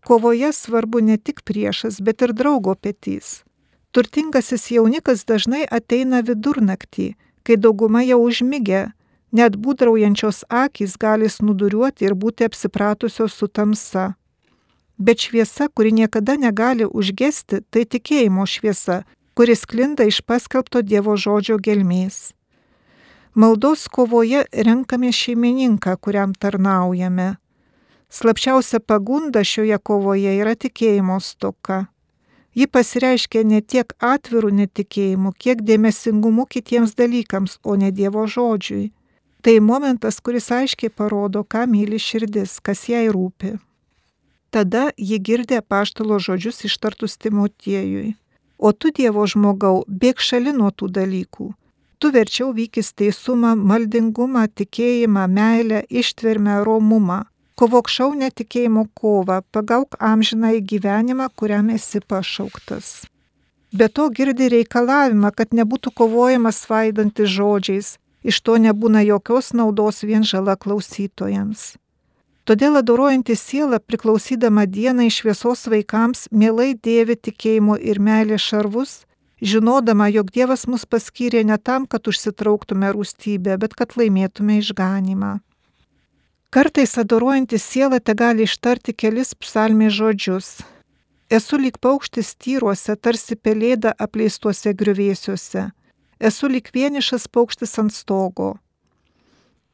Kovoje 0.03 0.51
svarbu 0.51 0.99
ne 1.07 1.15
tik 1.15 1.39
priešas, 1.47 2.01
bet 2.03 2.27
ir 2.27 2.35
draugo 2.35 2.75
petys. 2.75 3.45
Turtingasis 3.91 4.69
jaunikas 4.71 5.25
dažnai 5.27 5.65
ateina 5.67 6.21
vidurnaktį, 6.23 7.11
kai 7.43 7.57
dauguma 7.59 8.03
jau 8.07 8.21
užmigę, 8.23 8.85
net 9.35 9.57
būdraujančios 9.59 10.45
akys 10.47 10.95
gali 10.99 11.27
snuduriuoti 11.27 12.07
ir 12.07 12.15
būti 12.15 12.47
apsipratusios 12.47 13.35
su 13.35 13.47
tamsa. 13.47 14.13
Bet 14.97 15.25
šviesa, 15.25 15.67
kuri 15.67 15.91
niekada 15.91 16.37
negali 16.39 16.85
užgesti, 16.85 17.63
tai 17.69 17.83
tikėjimo 17.83 18.45
šviesa, 18.47 19.01
kuris 19.35 19.65
klinda 19.65 20.07
iš 20.07 20.21
paskelbto 20.23 20.83
Dievo 20.85 21.17
žodžio 21.17 21.57
gelmės. 21.57 22.31
Maldos 23.33 23.87
kovoje 23.87 24.43
renkame 24.51 25.11
šeimininką, 25.11 25.97
kuriam 25.97 26.35
tarnaujame. 26.35 27.35
Slapčiausia 28.11 28.79
pagunda 28.79 29.43
šioje 29.43 29.77
kovoje 29.79 30.35
yra 30.39 30.55
tikėjimo 30.55 31.19
stoka. 31.23 31.87
Ji 32.53 32.67
pasireiškia 32.67 33.45
ne 33.47 33.61
tiek 33.61 33.93
atvirų 34.03 34.51
netikėjimu, 34.57 35.31
kiek 35.39 35.61
dėmesingumu 35.63 36.45
kitiems 36.51 36.97
dalykams, 36.99 37.59
o 37.63 37.77
ne 37.79 37.91
Dievo 37.95 38.25
žodžiui. 38.27 38.91
Tai 39.41 39.53
momentas, 39.63 40.19
kuris 40.19 40.51
aiškiai 40.51 40.91
parodo, 40.91 41.45
ką 41.47 41.63
myli 41.71 41.97
širdis, 41.97 42.59
kas 42.59 42.83
jai 42.91 43.07
rūpi. 43.09 43.55
Tada 44.51 44.91
ji 44.97 45.17
girdė 45.17 45.61
paštalo 45.63 46.19
žodžius 46.19 46.65
ištartus 46.67 47.15
Timotiejui. 47.17 48.11
O 48.59 48.75
tu, 48.75 48.91
Dievo 48.91 49.23
žmogau, 49.25 49.85
bėg 49.87 50.19
šalin 50.19 50.59
nuo 50.59 50.69
tų 50.75 50.91
dalykų. 50.99 51.47
Tu 52.01 52.11
verčiau 52.11 52.51
vykis 52.53 52.91
teisumą, 52.97 53.55
maldingumą, 53.55 54.43
tikėjimą, 54.51 55.23
meilę, 55.31 55.83
ištvermę, 55.87 56.59
romumą. 56.67 57.23
Kovok 57.61 57.91
šaunę 57.93 58.31
tikėjimo 58.33 58.87
kovą, 58.97 59.35
pagauk 59.53 59.93
amžiną 60.01 60.49
į 60.57 60.61
gyvenimą, 60.69 61.27
kuriam 61.37 61.67
esi 61.69 61.99
pašauktas. 62.01 63.03
Be 63.77 63.85
to 63.85 64.07
girdi 64.09 64.47
reikalavimą, 64.49 65.29
kad 65.37 65.53
nebūtų 65.53 65.91
kovojama 65.93 66.49
svaidantis 66.57 67.29
žodžiais, 67.29 67.91
iš 68.25 68.39
to 68.41 68.55
nebūna 68.63 69.03
jokios 69.05 69.51
naudos 69.53 70.01
vien 70.01 70.25
žala 70.25 70.55
klausytojams. 70.57 71.75
Todėl 72.49 72.81
adoruojanti 72.81 73.37
siela, 73.37 73.77
priklausydama 73.77 74.65
dienai 74.65 75.11
šviesos 75.13 75.67
vaikams, 75.69 76.25
mielai 76.33 76.73
dėvi 76.73 77.19
tikėjimo 77.29 77.77
ir 77.77 78.01
meilės 78.01 78.41
šarvus, 78.41 78.95
žinodama, 79.37 80.09
jog 80.09 80.33
Dievas 80.33 80.65
mus 80.65 80.89
paskyrė 80.89 81.45
ne 81.45 81.61
tam, 81.61 81.85
kad 81.85 82.09
užsitrauktume 82.09 82.89
rūstybę, 82.97 83.61
bet 83.61 83.77
kad 83.77 83.93
laimėtume 84.01 84.57
išganimą. 84.65 85.37
Kartais 86.51 86.97
adoruojanti 86.97 87.57
siela 87.57 87.99
te 87.99 88.13
gali 88.13 88.43
ištarti 88.43 88.91
kelis 89.01 89.29
psalmės 89.39 89.93
žodžius. 89.95 90.47
Esu 91.31 91.55
lyg 91.55 91.77
paukštis 91.79 92.33
tyruose, 92.43 92.97
tarsi 92.99 93.37
pelėda 93.39 93.93
apleistuose 94.05 94.73
griuvėsiuose. 94.81 95.69
Esu 96.19 96.49
lyg 96.51 96.67
vienišas 96.75 97.29
paukštis 97.31 97.77
ant 97.79 97.95
stogo. 97.95 98.49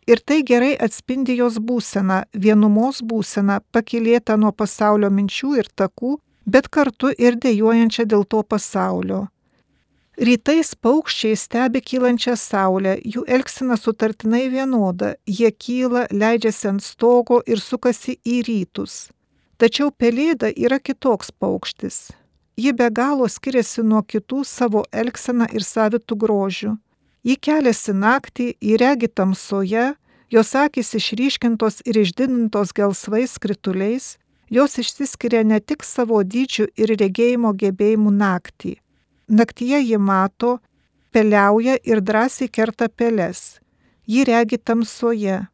Ir 0.06 0.22
tai 0.22 0.44
gerai 0.46 0.76
atspindi 0.88 1.40
jos 1.40 1.58
būseną, 1.58 2.20
vienumos 2.46 3.02
būseną, 3.02 3.58
pakilėtą 3.74 4.38
nuo 4.38 4.54
pasaulio 4.54 5.10
minčių 5.10 5.56
ir 5.58 5.74
takų, 5.74 6.20
bet 6.46 6.70
kartu 6.70 7.10
ir 7.18 7.42
dėjojančią 7.42 8.06
dėl 8.06 8.30
to 8.30 8.44
pasaulio. 8.46 9.26
Rytais 10.18 10.72
paukščiai 10.82 11.36
stebi 11.38 11.78
kylančią 11.86 12.34
saulę, 12.42 12.96
jų 13.06 13.22
elgsena 13.30 13.76
sutartinai 13.78 14.48
vienoda, 14.50 15.12
jie 15.30 15.52
kyla, 15.54 16.08
leidžiasi 16.10 16.72
ant 16.72 16.82
stogo 16.82 17.38
ir 17.46 17.62
sukasi 17.62 18.16
į 18.26 18.40
rytus. 18.48 19.12
Tačiau 19.62 19.92
pelėda 19.94 20.50
yra 20.58 20.80
kitoks 20.82 21.30
paukštis. 21.38 22.00
Ji 22.58 22.74
be 22.74 22.88
galo 22.90 23.28
skiriasi 23.30 23.86
nuo 23.86 24.02
kitų 24.02 24.42
savo 24.42 24.82
elgseną 24.90 25.52
ir 25.54 25.62
savitų 25.62 26.18
grožių. 26.26 26.74
Ji 27.22 27.38
keliasi 27.38 27.94
naktį, 27.94 28.48
įregi 28.58 29.12
tamsoje, 29.14 29.92
jos 30.34 30.56
akis 30.58 30.96
išryškintos 30.98 31.84
ir 31.86 32.02
išdidintos 32.02 32.74
gelsvais 32.74 33.38
krituliais, 33.38 34.16
jos 34.50 34.82
išsiskiria 34.82 35.46
ne 35.46 35.62
tik 35.62 35.86
savo 35.86 36.24
dydžiu 36.26 36.72
ir 36.74 36.98
regėjimo 36.98 37.54
gebėjimu 37.54 38.18
naktį. 38.18 38.80
Naktyje 39.28 39.82
ji 39.84 39.98
mato, 39.98 40.60
peliauja 41.12 41.78
ir 41.84 42.02
drąsiai 42.02 42.50
kerta 42.50 42.90
peles. 42.90 43.60
Ji 44.08 44.24
regi 44.24 44.58
tamsoje. 44.58 45.48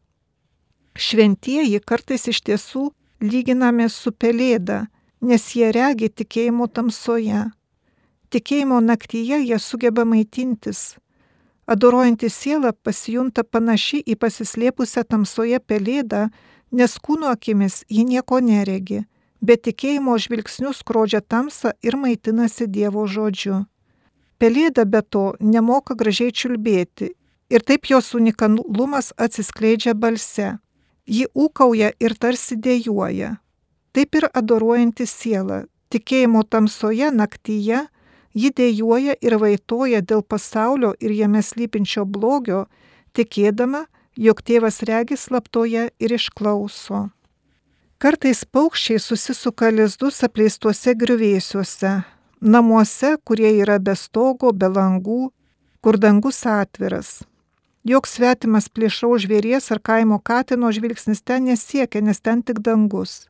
Šventieji 0.96 1.80
kartais 1.82 2.28
iš 2.30 2.42
tiesų 2.46 2.92
lyginame 3.22 3.90
su 3.90 4.12
pelėda, 4.12 4.86
nes 5.22 5.44
jie 5.58 5.72
regi 5.74 6.10
tikėjimo 6.10 6.68
tamsoje. 6.70 7.48
Tikėjimo 8.30 8.82
naktyje 8.82 9.42
jie 9.42 9.58
sugeba 9.60 10.06
maitintis, 10.06 10.94
Adoruojanti 11.66 12.28
siela 12.30 12.74
pasijunta 12.74 13.44
panaši 13.48 14.02
į 14.04 14.18
pasislėpusią 14.20 15.06
tamsoje 15.08 15.62
pelėdą, 15.64 16.26
nes 16.76 16.96
kūno 17.00 17.30
akimis 17.32 17.84
ji 17.88 18.04
nieko 18.04 18.42
neregi, 18.44 19.06
bet 19.44 19.66
tikėjimo 19.68 20.16
žvilgsnių 20.24 20.72
skrodžia 20.78 21.20
tamsą 21.22 21.74
ir 21.84 22.00
maitinasi 22.00 22.70
Dievo 22.72 23.04
žodžiu. 23.06 23.66
Pelėda 24.40 24.88
be 24.88 25.04
to 25.04 25.26
nemoka 25.40 25.96
gražiai 26.00 26.32
čiulbėti 26.32 27.12
ir 27.54 27.68
taip 27.68 27.92
jos 27.92 28.14
unikalumas 28.16 29.12
atsiskleidžia 29.20 29.94
balse. 29.94 30.58
Ji 31.06 31.28
ūkauja 31.36 31.92
ir 32.00 32.16
tarsi 32.16 32.56
dėjuoja. 32.56 33.36
Taip 33.94 34.16
ir 34.16 34.30
adoruojanti 34.32 35.06
siela, 35.06 35.66
tikėjimo 35.92 36.48
tamsoje 36.48 37.12
naktyje 37.12 37.84
Ji 38.34 38.50
dėjuoja 38.50 39.14
ir 39.22 39.36
vaitoja 39.38 40.02
dėl 40.02 40.24
pasaulio 40.26 40.94
ir 41.00 41.14
jame 41.14 41.44
slypinčio 41.46 42.06
blogio, 42.10 42.66
tikėdama, 43.14 43.86
jog 44.18 44.42
tėvas 44.42 44.82
regi 44.90 45.18
slaptoje 45.18 45.90
ir 46.00 46.16
išklauso. 46.18 47.10
Kartais 48.04 48.44
paukščiai 48.44 49.00
susisuka 49.00 49.70
lizdus 49.72 50.18
apleistuose 50.28 50.92
griuvėsiuose, 51.00 51.92
namuose, 52.56 53.14
kurie 53.24 53.54
yra 53.64 53.78
be 53.80 53.96
stogo, 53.96 54.52
be 54.52 54.68
langų, 54.68 55.30
kur 55.80 56.00
dangus 56.06 56.42
atviras. 56.44 57.22
Joks 57.88 58.18
svetimas 58.18 58.68
plėšrau 58.68 59.16
žvėries 59.24 59.72
ar 59.72 59.80
kaimo 59.80 60.20
katino 60.20 60.72
žvilgsnis 60.76 61.24
ten 61.24 61.48
nesiekia, 61.48 62.04
nes 62.04 62.20
ten 62.20 62.44
tik 62.44 62.60
dangus. 62.68 63.30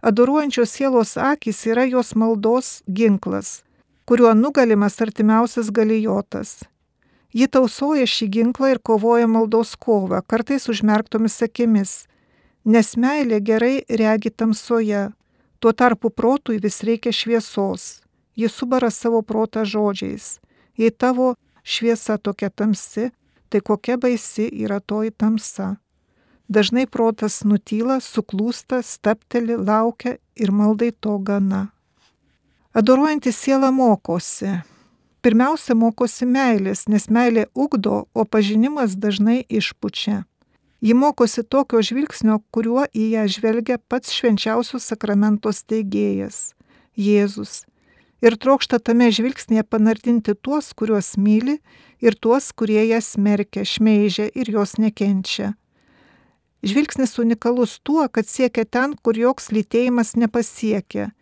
Adoruojančios 0.00 0.72
sielos 0.72 1.14
akis 1.20 1.60
yra 1.68 1.84
jos 1.84 2.16
maldos 2.16 2.80
ginklas 2.88 3.60
kuriuo 4.04 4.34
nugalimas 4.34 5.00
artimiausias 5.00 5.70
galijotas. 5.70 6.64
Ji 7.32 7.48
tausoja 7.48 8.06
šį 8.06 8.26
ginklą 8.36 8.74
ir 8.74 8.80
kovoja 8.84 9.26
maldos 9.26 9.74
kovą, 9.80 10.20
kartais 10.28 10.68
užmerktomis 10.70 11.40
akimis, 11.42 12.04
nes 12.64 12.96
meilė 12.96 13.40
gerai 13.44 13.84
regi 13.88 14.30
tamsoje, 14.30 15.10
tuo 15.60 15.72
tarpu 15.72 16.10
protui 16.10 16.58
vis 16.58 16.82
reikia 16.82 17.12
šviesos. 17.12 18.00
Ji 18.34 18.48
subara 18.48 18.90
savo 18.90 19.22
protą 19.22 19.62
žodžiais. 19.64 20.40
Jei 20.76 20.90
tavo 20.90 21.34
šviesa 21.62 22.18
tokia 22.18 22.50
tamsi, 22.50 23.12
tai 23.48 23.60
kokia 23.60 23.96
baisi 23.96 24.48
yra 24.64 24.80
toji 24.80 25.12
tamsa. 25.14 25.76
Dažnai 26.48 26.84
protas 26.86 27.44
nutyla, 27.46 28.00
suklūsta, 28.02 28.82
stapteli, 28.82 29.56
laukia 29.56 30.18
ir 30.36 30.52
maldai 30.52 30.90
to 30.92 31.16
gana. 31.18 31.68
Adoruojantis 32.74 33.38
siela 33.38 33.70
mokosi. 33.70 34.50
Pirmiausia, 35.22 35.72
mokosi 35.78 36.26
meilės, 36.26 36.84
nes 36.90 37.06
meilė 37.08 37.46
ugdo, 37.54 38.04
o 38.12 38.24
pažinimas 38.28 38.98
dažnai 39.00 39.44
išpučia. 39.48 40.24
Ji 40.84 40.94
mokosi 40.94 41.40
tokio 41.48 41.80
žvilgsnio, 41.80 42.42
kuriuo 42.52 42.82
į 42.92 43.04
ją 43.14 43.22
žvelgia 43.32 43.78
pats 43.88 44.10
švenčiausios 44.12 44.84
sakramentos 44.90 45.62
teigėjas- 45.64 46.52
Jėzus. 47.06 47.64
Ir 48.20 48.36
trokšta 48.36 48.76
tame 48.84 49.08
žvilgsnėje 49.08 49.64
panardinti 49.64 50.34
tuos, 50.36 50.74
kuriuos 50.76 51.16
myli, 51.16 51.56
ir 52.04 52.12
tuos, 52.20 52.52
kurie 52.52 52.84
ją 52.84 53.00
smerkia, 53.00 53.64
šmeižia 53.64 54.28
ir 54.34 54.50
jos 54.52 54.76
nekenčia. 54.76 55.54
Žvilgsnis 56.62 57.18
unikalus 57.18 57.80
tuo, 57.80 58.04
kad 58.08 58.28
siekia 58.28 58.64
ten, 58.68 58.92
kur 58.92 59.16
joks 59.16 59.48
lytėjimas 59.56 60.16
nepasiekia. 60.20 61.12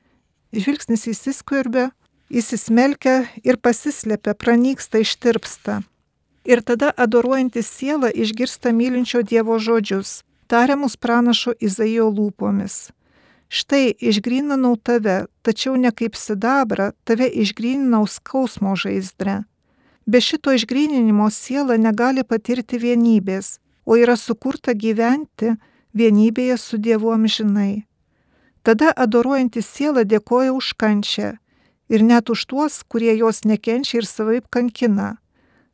Žvilgsnis 0.50 1.06
įsiskverbia, 1.06 1.92
įsismelkia 2.30 3.28
ir 3.44 3.62
pasislėpia, 3.62 4.34
pranyksta, 4.34 4.98
ištirpsta. 4.98 5.84
Ir 6.44 6.62
tada 6.62 6.90
adoruojantis 6.96 7.68
siela 7.70 8.10
išgirsta 8.10 8.72
mylinčio 8.72 9.22
Dievo 9.22 9.58
žodžius, 9.58 10.22
tariamus 10.50 10.96
pranašo 10.96 11.54
Izaijo 11.60 12.08
lūpomis. 12.10 12.90
Štai 13.52 13.92
išgryninau 14.00 14.74
tave, 14.76 15.26
tačiau 15.44 15.76
ne 15.76 15.92
kaip 15.92 16.16
sidabrą, 16.16 16.90
tave 17.04 17.28
išgryninau 17.28 18.06
skausmo 18.08 18.74
žaizdre. 18.74 19.44
Be 20.06 20.20
šito 20.20 20.50
išgryninimo 20.56 21.30
siela 21.30 21.76
negali 21.76 22.24
patirti 22.24 22.80
vienybės, 22.80 23.60
o 23.86 23.94
yra 23.94 24.16
sukurta 24.16 24.74
gyventi 24.74 25.54
vienybėje 25.94 26.58
su 26.58 26.78
Dievu 26.78 27.12
amžinai. 27.14 27.84
Tada 28.66 28.90
adoruojantis 28.90 29.68
siela 29.68 30.02
dėkoja 30.02 30.50
už 30.56 30.74
kančią 30.74 31.36
ir 31.92 32.02
net 32.02 32.30
už 32.30 32.46
tuos, 32.46 32.82
kurie 32.88 33.14
jos 33.18 33.44
nekenčia 33.44 34.00
ir 34.00 34.06
savaip 34.08 34.48
kankina 34.50 35.21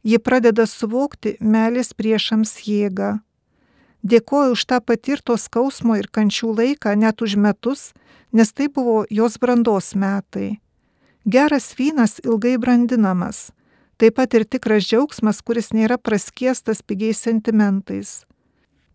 ji 0.05 0.19
pradeda 0.19 0.67
suvokti 0.67 1.37
meilės 1.41 1.93
priešams 1.95 2.55
jėgą. 2.67 3.19
Dėkoju 4.03 4.55
už 4.55 4.65
tą 4.71 4.79
patirto 4.81 5.37
skausmo 5.37 5.97
ir 5.99 6.07
kančių 6.07 6.55
laiką 6.55 6.95
net 6.97 7.23
už 7.23 7.35
metus, 7.37 7.93
nes 8.33 8.53
tai 8.53 8.69
buvo 8.69 9.05
jos 9.11 9.39
brandos 9.39 9.95
metai. 9.95 10.61
Geras 11.27 11.75
vynas 11.79 12.21
ilgai 12.25 12.57
brandinamas, 12.59 13.51
taip 13.99 14.17
pat 14.17 14.35
ir 14.35 14.47
tikras 14.47 14.87
džiaugsmas, 14.87 15.43
kuris 15.43 15.73
nėra 15.75 15.99
praskiestas 15.99 16.81
pigiais 16.83 17.19
sentimentais. 17.19 18.23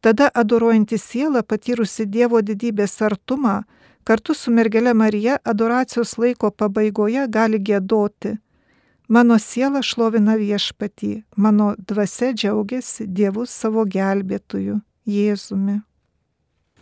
Tada 0.01 0.29
adoruojanti 0.33 0.97
siela, 0.97 1.43
patyrusi 1.43 2.07
Dievo 2.07 2.41
didybės 2.41 2.95
artumą, 3.03 3.63
kartu 4.03 4.33
su 4.35 4.51
mergelė 4.51 4.95
Marija 4.95 5.37
adoracijos 5.43 6.17
laiko 6.17 6.51
pabaigoje 6.51 7.27
gali 7.27 7.59
gėdoti 7.59 8.37
Mano 9.11 9.35
siela 9.39 9.81
šlovina 9.83 10.37
viešpatį, 10.39 11.23
mano 11.35 11.73
dvasia 11.77 12.31
džiaugiasi 12.31 13.07
Dievu 13.07 13.43
savo 13.45 13.83
gelbėtoju, 13.83 14.79
Jėzumi. 15.07 15.81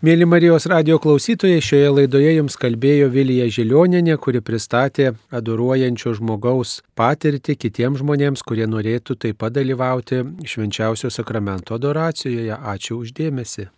Mėly 0.01 0.25
Marijos 0.25 0.65
radio 0.69 0.95
klausytojai, 1.01 1.61
šioje 1.61 1.89
laidoje 1.93 2.31
jums 2.33 2.55
kalbėjo 2.61 3.09
Vilija 3.13 3.45
Žilioninė, 3.53 4.15
kuri 4.21 4.41
pristatė 4.41 5.11
adoruojančio 5.29 6.15
žmogaus 6.17 6.79
patirtį 6.97 7.57
kitiems 7.57 8.01
žmonėms, 8.01 8.41
kurie 8.45 8.69
norėtų 8.69 9.17
taip 9.21 9.41
pat 9.41 9.57
dalyvauti 9.57 10.23
švenčiausio 10.45 11.13
sakramento 11.13 11.77
adoracijoje. 11.77 12.53
Ačiū 12.53 13.01
uždėmesi. 13.01 13.71